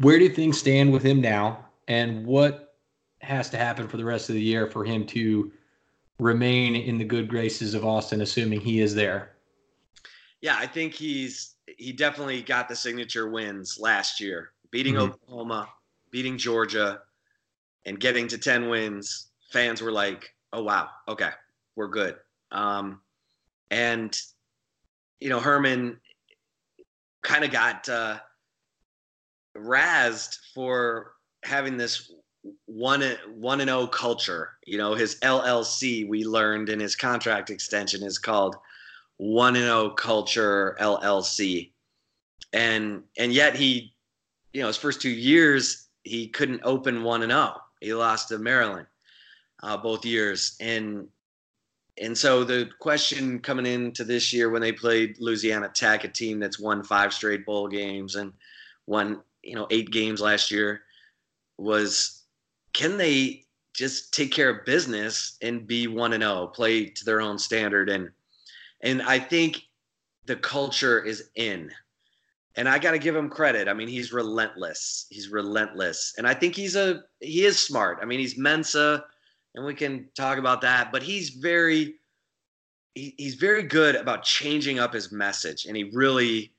where 0.00 0.18
do 0.18 0.28
things 0.28 0.58
stand 0.58 0.92
with 0.92 1.02
him 1.02 1.20
now, 1.20 1.66
and 1.88 2.26
what 2.26 2.76
has 3.20 3.48
to 3.50 3.56
happen 3.56 3.88
for 3.88 3.96
the 3.96 4.04
rest 4.04 4.28
of 4.28 4.34
the 4.34 4.42
year 4.42 4.66
for 4.66 4.84
him 4.84 5.06
to 5.06 5.52
remain 6.18 6.76
in 6.76 6.98
the 6.98 7.04
good 7.04 7.28
graces 7.28 7.74
of 7.74 7.84
Austin, 7.84 8.20
assuming 8.20 8.60
he 8.60 8.80
is 8.80 8.94
there? 8.94 9.32
Yeah, 10.40 10.56
I 10.58 10.66
think 10.66 10.94
he's 10.94 11.54
he 11.78 11.92
definitely 11.92 12.42
got 12.42 12.68
the 12.68 12.76
signature 12.76 13.28
wins 13.28 13.78
last 13.80 14.20
year, 14.20 14.52
beating 14.70 14.94
mm-hmm. 14.94 15.12
Oklahoma, 15.12 15.68
beating 16.10 16.36
Georgia, 16.36 17.00
and 17.86 17.98
getting 17.98 18.28
to 18.28 18.38
ten 18.38 18.68
wins. 18.68 19.28
Fans 19.54 19.80
were 19.80 19.92
like, 19.92 20.34
"Oh 20.52 20.62
wow, 20.62 20.90
okay, 21.08 21.30
we're 21.76 21.88
good." 21.88 22.16
Um, 22.52 23.00
and 23.70 24.14
you 25.20 25.30
know, 25.30 25.40
Herman 25.40 25.98
kind 27.22 27.44
of 27.44 27.50
got. 27.50 27.88
Uh, 27.88 28.18
razzed 29.56 30.38
for 30.52 31.12
having 31.44 31.76
this 31.76 32.12
one 32.66 33.02
one 33.34 33.60
and 33.60 33.70
O 33.70 33.80
oh 33.80 33.86
culture. 33.86 34.52
You 34.66 34.78
know, 34.78 34.94
his 34.94 35.18
LLC 35.20 36.08
we 36.08 36.24
learned 36.24 36.68
in 36.68 36.80
his 36.80 36.96
contract 36.96 37.50
extension 37.50 38.02
is 38.02 38.18
called 38.18 38.56
One 39.16 39.56
and 39.56 39.66
O 39.66 39.86
oh 39.86 39.90
Culture 39.90 40.76
LLC, 40.80 41.72
and 42.52 43.02
and 43.16 43.32
yet 43.32 43.56
he, 43.56 43.94
you 44.52 44.60
know, 44.60 44.66
his 44.66 44.76
first 44.76 45.00
two 45.00 45.10
years 45.10 45.88
he 46.02 46.28
couldn't 46.28 46.60
open 46.64 47.02
one 47.02 47.22
and 47.22 47.32
O. 47.32 47.52
Oh. 47.54 47.60
He 47.80 47.94
lost 47.94 48.28
to 48.28 48.38
Maryland 48.38 48.86
uh, 49.64 49.76
both 49.76 50.04
years, 50.04 50.56
and 50.60 51.08
and 51.96 52.16
so 52.16 52.44
the 52.44 52.68
question 52.80 53.38
coming 53.38 53.66
into 53.66 54.04
this 54.04 54.32
year 54.32 54.50
when 54.50 54.60
they 54.60 54.72
played 54.72 55.16
Louisiana 55.20 55.70
Tech, 55.72 56.04
a 56.04 56.08
team 56.08 56.40
that's 56.40 56.58
won 56.58 56.82
five 56.82 57.12
straight 57.14 57.46
bowl 57.46 57.68
games 57.68 58.16
and 58.16 58.32
won 58.86 59.22
you 59.42 59.54
know 59.54 59.66
eight 59.70 59.90
games 59.90 60.20
last 60.20 60.50
year 60.50 60.82
was 61.56 62.22
can 62.72 62.96
they 62.98 63.44
just 63.72 64.12
take 64.12 64.32
care 64.32 64.50
of 64.50 64.64
business 64.64 65.36
and 65.42 65.66
be 65.66 65.86
one 65.86 66.12
and 66.12 66.22
zero, 66.22 66.42
oh, 66.42 66.46
play 66.46 66.86
to 66.86 67.04
their 67.04 67.20
own 67.20 67.38
standard, 67.38 67.88
and 67.88 68.10
and 68.82 69.02
I 69.02 69.18
think 69.18 69.62
the 70.26 70.36
culture 70.36 71.02
is 71.02 71.30
in, 71.36 71.70
and 72.56 72.68
I 72.68 72.78
got 72.78 72.90
to 72.90 72.98
give 72.98 73.16
him 73.16 73.30
credit. 73.30 73.66
I 73.66 73.72
mean, 73.72 73.88
he's 73.88 74.12
relentless. 74.12 75.06
He's 75.08 75.28
relentless, 75.28 76.14
and 76.18 76.26
I 76.26 76.34
think 76.34 76.54
he's 76.54 76.76
a 76.76 77.04
he 77.20 77.44
is 77.46 77.58
smart. 77.58 77.98
I 78.02 78.04
mean, 78.04 78.20
he's 78.20 78.36
Mensa, 78.36 79.04
and 79.54 79.64
we 79.64 79.74
can 79.74 80.08
talk 80.16 80.38
about 80.38 80.60
that, 80.62 80.92
but 80.92 81.02
he's 81.02 81.30
very 81.30 81.94
he, 82.94 83.14
he's 83.18 83.34
very 83.34 83.64
good 83.64 83.96
about 83.96 84.22
changing 84.22 84.78
up 84.78 84.92
his 84.92 85.10
message, 85.10 85.66
and 85.66 85.76
he 85.76 85.90
really 85.92 86.54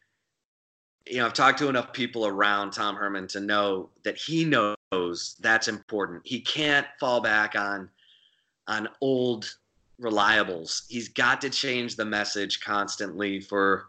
you 1.07 1.17
know, 1.17 1.25
I've 1.27 1.33
talked 1.33 1.59
to 1.59 1.69
enough 1.69 1.93
people 1.93 2.25
around 2.25 2.71
Tom 2.71 2.95
Herman 2.95 3.27
to 3.27 3.39
know 3.39 3.91
that 4.03 4.17
he 4.17 4.43
knows 4.43 5.35
that's 5.39 5.67
important. 5.67 6.21
He 6.25 6.41
can't 6.41 6.87
fall 6.99 7.21
back 7.21 7.55
on 7.55 7.89
on 8.67 8.89
old 9.01 9.47
reliables. 10.01 10.83
He's 10.89 11.09
got 11.09 11.39
to 11.41 11.49
change 11.49 11.95
the 11.95 12.05
message 12.05 12.59
constantly 12.61 13.39
for 13.39 13.85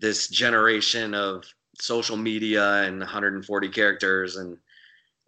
this 0.00 0.28
generation 0.28 1.14
of 1.14 1.44
social 1.80 2.16
media 2.16 2.84
and 2.84 3.00
140 3.00 3.68
characters 3.70 4.36
and 4.36 4.56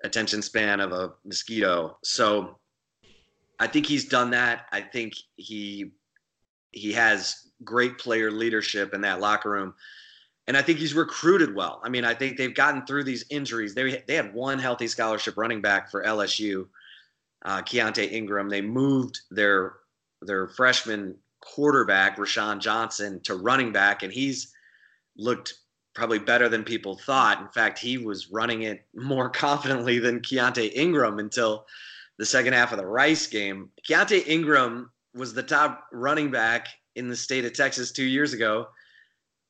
attention 0.05 0.43
span 0.43 0.79
of 0.79 0.93
a 0.93 1.13
mosquito. 1.25 1.99
So 2.05 2.59
I 3.59 3.66
think 3.66 3.87
he's 3.87 4.07
done 4.07 4.31
that. 4.31 4.66
I 4.73 4.81
think 4.81 5.14
he 5.37 5.92
he 6.73 6.92
has 6.92 7.49
great 7.64 7.99
player 7.99 8.31
leadership 8.31 8.92
in 8.92 9.01
that 9.01 9.21
locker 9.21 9.51
room 9.51 9.75
and 10.47 10.57
I 10.57 10.62
think 10.62 10.79
he's 10.79 10.95
recruited 10.95 11.55
well. 11.55 11.81
I 11.83 11.88
mean, 11.88 12.05
I 12.05 12.14
think 12.14 12.37
they've 12.37 12.55
gotten 12.55 12.87
through 12.87 13.05
these 13.05 13.25
injuries. 13.31 13.75
They 13.75 14.03
they 14.07 14.14
had 14.14 14.33
one 14.33 14.59
healthy 14.59 14.87
scholarship 14.87 15.37
running 15.37 15.61
back 15.61 15.90
for 15.90 16.05
LSU, 16.05 16.66
uh, 17.45 17.62
Keaontay 17.62 18.12
Ingram. 18.12 18.49
They 18.49 18.61
moved 18.62 19.21
their 19.31 19.75
their 20.23 20.47
freshman 20.47 21.16
quarterback 21.40 22.16
Roschon 22.16 22.61
Johnson 22.61 23.21
to 23.25 23.35
running 23.35 23.73
back, 23.73 24.03
and 24.03 24.12
he's 24.12 24.53
looked 25.16 25.55
probably 25.95 26.19
better 26.19 26.49
than 26.49 26.62
people 26.62 26.97
thought. 26.97 27.40
In 27.40 27.49
fact, 27.49 27.79
he 27.79 27.99
was 27.99 28.31
running 28.31 28.62
it 28.62 28.87
more 28.95 29.29
confidently 29.45 29.99
than 29.99 30.21
Keaontay 30.21 30.73
Ingram 30.75 31.19
until 31.19 31.66
the 32.19 32.27
second 32.27 32.53
half 32.53 32.73
of 32.73 32.79
the 32.79 32.87
Rice 32.87 33.27
game. 33.27 33.71
Keaontay 33.89 34.27
Ingram 34.27 34.91
was 35.15 35.35
the 35.35 35.43
top 35.43 35.87
running 35.93 36.31
back 36.31 36.69
in 36.95 37.09
the 37.09 37.17
state 37.17 37.45
of 37.45 37.53
Texas 37.53 37.93
two 37.93 38.05
years 38.05 38.33
ago 38.33 38.67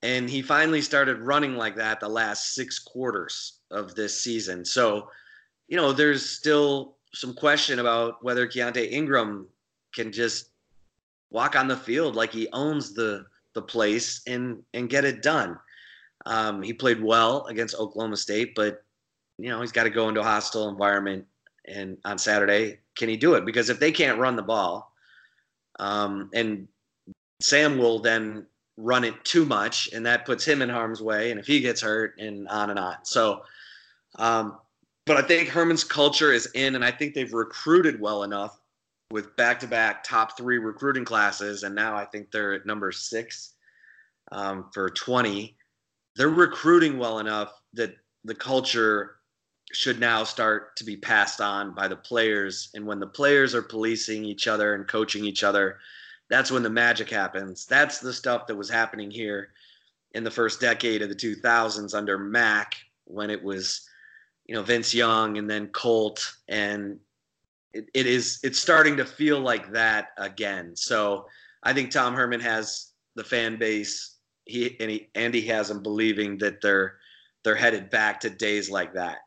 and 0.03 0.29
he 0.29 0.43
finally 0.43 0.81
started 0.81 1.19
running 1.21 1.57
like 1.57 1.75
that 1.77 2.01
the 2.01 2.09
last 2.09 2.55
six 2.55 2.79
quarters 2.79 3.61
of 3.71 3.95
this 3.95 4.21
season. 4.21 4.65
So, 4.65 5.09
you 5.69 5.77
know, 5.77 5.93
there's 5.93 6.29
still 6.29 6.97
some 7.15 7.35
question 7.35 7.79
about 7.79 8.23
whether 8.23 8.47
Keaontay 8.47 8.93
Ingram 8.93 9.49
can 9.95 10.13
just 10.13 10.51
walk 11.31 11.57
on 11.57 11.67
the 11.67 11.77
field 11.77 12.15
like 12.15 12.33
he 12.33 12.49
owns 12.53 12.95
the 12.95 13.27
the 13.55 13.63
place 13.63 14.21
and 14.27 14.63
and 14.75 14.91
get 14.91 15.05
it 15.05 15.23
done. 15.23 15.59
Um, 16.27 16.63
he 16.63 16.73
played 16.73 17.03
well 17.03 17.47
against 17.47 17.77
Oklahoma 17.77 18.17
State, 18.17 18.55
but 18.55 18.85
you 19.39 19.49
know 19.49 19.61
he's 19.61 19.73
got 19.73 19.85
to 19.85 19.91
go 19.91 20.09
into 20.09 20.21
a 20.21 20.25
hostile 20.25 20.69
environment. 20.69 21.25
And 21.69 21.99
on 22.05 22.19
Saturday, 22.19 22.79
can 22.97 23.09
he 23.09 23.17
do 23.17 23.35
it? 23.35 23.45
Because 23.45 23.71
if 23.71 23.81
they 23.81 23.93
can't 23.93 24.19
run 24.19 24.37
the 24.37 24.43
ball, 24.43 24.93
um, 25.79 26.31
and 26.35 26.69
Sam 27.43 27.79
will 27.79 27.99
then 27.99 28.47
run 28.77 29.05
it 29.05 29.25
too 29.25 29.45
much, 29.45 29.89
and 29.93 30.05
that 30.07 30.27
puts 30.27 30.45
him 30.45 30.63
in 30.63 30.69
harm's 30.69 31.03
way. 31.03 31.31
And 31.31 31.41
if 31.41 31.47
he 31.47 31.61
gets 31.61 31.81
hurt, 31.81 32.19
and 32.19 32.49
on 32.49 32.71
and 32.71 32.79
on. 32.79 32.97
So, 33.05 33.43
um, 34.19 34.59
but 35.07 35.17
I 35.17 35.23
think 35.23 35.49
Herman's 35.49 35.85
culture 35.85 36.33
is 36.33 36.49
in, 36.55 36.75
and 36.75 36.85
I 36.85 36.91
think 36.91 37.15
they've 37.15 37.33
recruited 37.33 38.01
well 38.01 38.23
enough 38.25 38.61
with 39.11 39.37
back-to-back 39.37 40.03
top 40.03 40.37
three 40.37 40.59
recruiting 40.59 41.05
classes, 41.05 41.63
and 41.63 41.75
now 41.75 41.97
I 41.97 42.05
think 42.05 42.31
they're 42.31 42.55
at 42.55 42.67
number 42.67 42.91
six 42.91 43.55
um, 44.33 44.69
for 44.75 44.91
20. 44.91 45.57
They're 46.17 46.29
recruiting 46.29 46.99
well 46.99 47.21
enough 47.21 47.53
that 47.75 47.95
the 48.25 48.35
culture 48.35 49.16
should 49.73 49.99
now 49.99 50.25
start 50.25 50.77
to 50.77 50.85
be 50.85 50.97
passed 50.97 51.41
on 51.41 51.75
by 51.75 51.89
the 51.89 51.97
players. 51.97 52.71
And 52.75 52.87
when 52.87 53.01
the 53.01 53.07
players 53.07 53.55
are 53.55 53.63
policing 53.63 54.25
each 54.25 54.47
other 54.47 54.75
and 54.75 54.87
coaching 54.87 55.25
each 55.25 55.43
other, 55.43 55.79
that's 56.29 56.51
when 56.51 56.63
the 56.63 56.71
magic 56.71 57.11
happens. 57.11 57.67
That's 57.67 57.99
the 57.99 58.13
stuff 58.13 58.47
that 58.47 58.57
was 58.57 58.71
happening 58.71 59.11
here 59.11 59.51
in 60.13 60.25
the 60.25 60.31
first 60.31 60.61
decade 60.61 61.03
of 61.03 61.09
the 61.09 61.15
2000s 61.15 61.95
under 61.95 62.19
Mack 62.19 62.77
when 63.05 63.31
it 63.31 63.43
was, 63.43 63.89
you 64.47 64.55
know, 64.55 64.63
Vince 64.63 64.95
Young 64.95 65.39
and 65.39 65.49
then 65.49 65.69
Colt. 65.69 66.37
And 66.49 66.99
it, 67.73 67.89
it 67.93 68.07
is, 68.07 68.41
it's 68.43 68.59
starting 68.59 68.97
to 68.97 69.05
feel 69.05 69.41
like 69.41 69.73
that 69.73 70.09
again. 70.17 70.75
So 70.75 71.27
I 71.63 71.73
think 71.73 71.91
Tom 71.91 72.15
Herman 72.15 72.41
has 72.41 72.93
the 73.15 73.25
fan 73.25 73.59
base 73.59 74.15
he 74.49 74.77
and 74.79 74.91
he, 74.91 75.09
and 75.17 75.35
he 75.35 75.43
has 75.43 75.69
them 75.69 75.83
believing 75.83 76.39
that 76.39 76.61
they're, 76.61 76.99
they're 77.43 77.57
headed 77.57 77.91
back 77.91 78.21
to 78.21 78.31
days 78.31 78.71
like 78.71 78.95
that. 78.95 79.19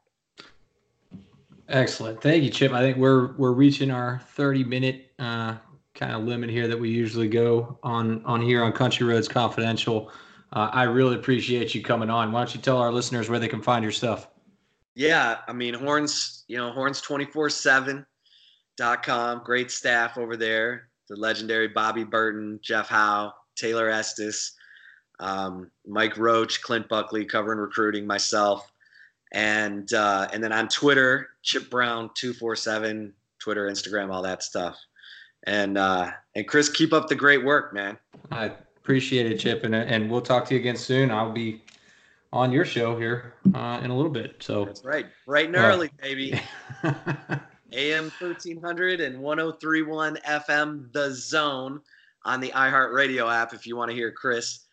Excellent. 1.69 2.21
Thank 2.21 2.43
you, 2.43 2.49
Chip. 2.49 2.71
I 2.71 2.81
think 2.81 2.97
we're, 2.97 3.33
we're 3.33 3.51
reaching 3.51 3.91
our 3.91 4.21
30 4.33 4.63
minute, 4.63 5.11
uh, 5.19 5.55
kind 5.95 6.13
of 6.13 6.23
limit 6.23 6.49
here 6.49 6.67
that 6.67 6.79
we 6.79 6.89
usually 6.89 7.27
go 7.27 7.77
on 7.83 8.23
on 8.25 8.41
here 8.41 8.63
on 8.63 8.71
Country 8.71 9.05
Roads 9.05 9.27
Confidential. 9.27 10.11
Uh, 10.53 10.69
I 10.71 10.83
really 10.83 11.15
appreciate 11.15 11.75
you 11.75 11.83
coming 11.83 12.09
on. 12.09 12.31
Why 12.31 12.39
don't 12.39 12.55
you 12.55 12.61
tell 12.61 12.77
our 12.77 12.91
listeners 12.91 13.29
where 13.29 13.39
they 13.39 13.47
can 13.47 13.61
find 13.61 13.83
your 13.83 13.91
stuff? 13.91 14.29
Yeah, 14.95 15.39
I 15.47 15.53
mean 15.53 15.73
Horns, 15.73 16.45
you 16.47 16.57
know 16.57 16.71
Horns 16.71 17.01
twenty 17.01 17.25
four 17.25 17.49
seven. 17.49 18.05
com. 18.79 19.41
Great 19.43 19.71
staff 19.71 20.17
over 20.17 20.37
there. 20.37 20.89
The 21.09 21.15
legendary 21.15 21.67
Bobby 21.67 22.03
Burton, 22.03 22.59
Jeff 22.63 22.87
Howe, 22.87 23.33
Taylor 23.55 23.89
Estes, 23.89 24.53
um, 25.19 25.69
Mike 25.85 26.17
Roach, 26.17 26.61
Clint 26.61 26.87
Buckley 26.87 27.25
covering 27.25 27.59
recruiting, 27.59 28.07
myself, 28.07 28.71
and 29.31 29.91
uh, 29.93 30.27
and 30.33 30.43
then 30.43 30.51
on 30.51 30.67
Twitter, 30.67 31.29
Chip 31.43 31.69
Brown 31.69 32.09
two 32.15 32.33
four 32.33 32.55
seven, 32.55 33.13
Twitter, 33.39 33.67
Instagram, 33.67 34.11
all 34.11 34.21
that 34.23 34.43
stuff. 34.43 34.77
And 35.45 35.77
uh, 35.77 36.11
and 36.35 36.47
Chris, 36.47 36.69
keep 36.69 36.93
up 36.93 37.07
the 37.07 37.15
great 37.15 37.43
work, 37.43 37.73
man. 37.73 37.97
I 38.31 38.51
appreciate 38.77 39.31
it, 39.31 39.39
Chip, 39.39 39.63
and 39.63 39.75
and 39.75 40.09
we'll 40.09 40.21
talk 40.21 40.45
to 40.45 40.53
you 40.53 40.59
again 40.59 40.77
soon. 40.77 41.11
I'll 41.11 41.31
be 41.31 41.61
on 42.31 42.51
your 42.51 42.65
show 42.65 42.97
here 42.97 43.35
uh, 43.55 43.79
in 43.83 43.91
a 43.91 43.95
little 43.95 44.11
bit. 44.11 44.35
So 44.39 44.65
that's 44.65 44.83
right, 44.83 45.07
bright 45.25 45.47
and 45.47 45.55
early, 45.55 45.89
baby. 46.01 46.39
AM 47.71 48.05
1300 48.19 48.99
and 48.99 49.21
1031 49.21 50.17
FM, 50.27 50.91
The 50.91 51.11
Zone 51.11 51.79
on 52.25 52.39
the 52.39 52.49
iHeartRadio 52.49 53.31
app 53.31 53.53
if 53.53 53.67
you 53.67 53.75
want 53.75 53.91
to 53.91 53.95
hear 53.95 54.11
Chris 54.11 54.65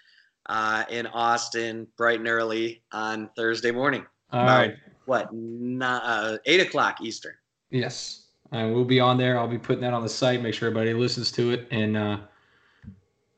uh, 0.49 0.85
in 0.89 1.07
Austin 1.09 1.87
bright 1.97 2.21
and 2.21 2.29
early 2.29 2.83
on 2.93 3.29
Thursday 3.37 3.71
morning. 3.71 4.07
All 4.33 4.45
right. 4.45 4.77
What, 5.07 5.33
not, 5.33 6.03
uh, 6.05 6.39
8 6.47 6.61
o'clock 6.61 7.01
Eastern. 7.01 7.35
Yes. 7.71 8.27
And 8.53 8.75
we'll 8.75 8.85
be 8.85 9.01
on 9.01 9.19
there. 9.19 9.39
I'll 9.39 9.49
be 9.49 9.59
putting 9.59 9.83
that 9.83 9.93
on 9.93 10.03
the 10.03 10.09
site, 10.09 10.43
make 10.43 10.55
sure 10.55 10.69
everybody 10.69 10.95
listens 10.95 11.31
to 11.33 11.51
it. 11.51 11.69
And 11.71 11.97
uh, 11.97 12.19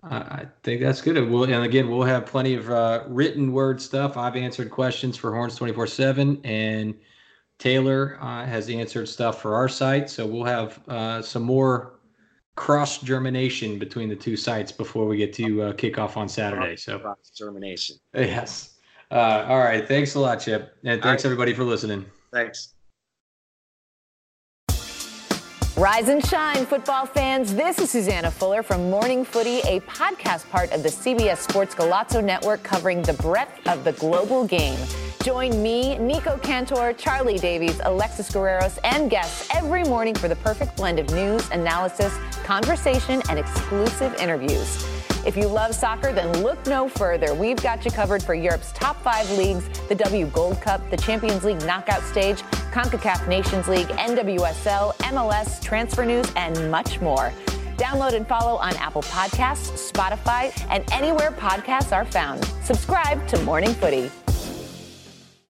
I 0.02 0.46
think 0.62 0.80
that's 0.80 1.00
good. 1.00 1.28
We'll, 1.28 1.44
and 1.44 1.64
again, 1.64 1.90
we'll 1.90 2.02
have 2.02 2.26
plenty 2.26 2.54
of 2.54 2.70
uh, 2.70 3.04
written 3.08 3.52
word 3.52 3.80
stuff. 3.80 4.16
I've 4.16 4.36
answered 4.36 4.70
questions 4.70 5.16
for 5.16 5.34
Horns 5.34 5.56
24 5.56 5.86
7, 5.86 6.40
and 6.44 6.94
Taylor 7.58 8.18
uh, 8.20 8.46
has 8.46 8.70
answered 8.70 9.08
stuff 9.08 9.42
for 9.42 9.54
our 9.54 9.68
site. 9.68 10.08
So 10.08 10.26
we'll 10.26 10.44
have 10.44 10.80
uh, 10.88 11.22
some 11.22 11.42
more 11.42 11.98
cross 12.54 12.98
germination 12.98 13.78
between 13.78 14.08
the 14.08 14.16
two 14.16 14.36
sites 14.36 14.72
before 14.72 15.06
we 15.06 15.16
get 15.16 15.32
to 15.34 15.62
uh, 15.62 15.72
kick 15.72 15.98
off 15.98 16.16
on 16.16 16.28
Saturday. 16.28 16.76
So 16.76 16.98
cross 16.98 17.30
germination. 17.36 17.96
Yes. 18.14 18.77
Uh, 19.10 19.46
all 19.48 19.58
right. 19.58 19.86
Thanks 19.86 20.14
a 20.14 20.20
lot, 20.20 20.40
Chip. 20.40 20.76
And 20.84 21.02
thanks 21.02 21.24
right. 21.24 21.28
everybody 21.28 21.54
for 21.54 21.64
listening. 21.64 22.04
Thanks. 22.32 22.74
Rise 25.78 26.08
and 26.08 26.26
shine, 26.26 26.66
football 26.66 27.06
fans. 27.06 27.54
This 27.54 27.78
is 27.78 27.88
Susanna 27.88 28.32
Fuller 28.32 28.64
from 28.64 28.90
Morning 28.90 29.24
Footy, 29.24 29.60
a 29.60 29.78
podcast 29.82 30.50
part 30.50 30.72
of 30.72 30.82
the 30.82 30.88
CBS 30.88 31.36
Sports 31.36 31.72
Golazo 31.72 32.22
Network 32.22 32.64
covering 32.64 33.00
the 33.02 33.12
breadth 33.12 33.64
of 33.68 33.84
the 33.84 33.92
global 33.92 34.44
game. 34.44 34.76
Join 35.22 35.62
me, 35.62 35.96
Nico 35.98 36.36
Cantor, 36.38 36.94
Charlie 36.94 37.38
Davies, 37.38 37.80
Alexis 37.84 38.28
Guerreros, 38.28 38.78
and 38.82 39.08
guests 39.08 39.48
every 39.54 39.84
morning 39.84 40.16
for 40.16 40.26
the 40.26 40.34
perfect 40.36 40.76
blend 40.76 40.98
of 40.98 41.08
news, 41.10 41.48
analysis, 41.50 42.12
conversation, 42.42 43.22
and 43.28 43.38
exclusive 43.38 44.12
interviews. 44.16 44.84
If 45.26 45.36
you 45.36 45.46
love 45.46 45.74
soccer, 45.74 46.12
then 46.12 46.42
look 46.42 46.64
no 46.66 46.88
further. 46.88 47.34
We've 47.34 47.60
got 47.62 47.84
you 47.84 47.90
covered 47.90 48.22
for 48.22 48.34
Europe's 48.34 48.72
top 48.72 49.02
five 49.02 49.30
leagues, 49.32 49.68
the 49.88 49.94
W 49.94 50.26
Gold 50.26 50.60
Cup, 50.60 50.88
the 50.90 50.96
Champions 50.96 51.44
League 51.44 51.60
knockout 51.64 52.02
stage, 52.02 52.42
CONCACAF 52.72 53.28
Nations 53.28 53.68
League, 53.68 53.88
NWSL, 53.88 54.94
MLS, 54.96 55.62
transfer 55.62 56.04
news, 56.04 56.26
and 56.36 56.70
much 56.70 57.00
more. 57.00 57.32
Download 57.76 58.12
and 58.12 58.26
follow 58.26 58.56
on 58.56 58.74
Apple 58.76 59.02
Podcasts, 59.02 59.92
Spotify, 59.92 60.52
and 60.68 60.84
anywhere 60.92 61.30
podcasts 61.30 61.92
are 61.92 62.04
found. 62.04 62.44
Subscribe 62.62 63.26
to 63.28 63.42
Morning 63.42 63.72
Footy. 63.74 64.10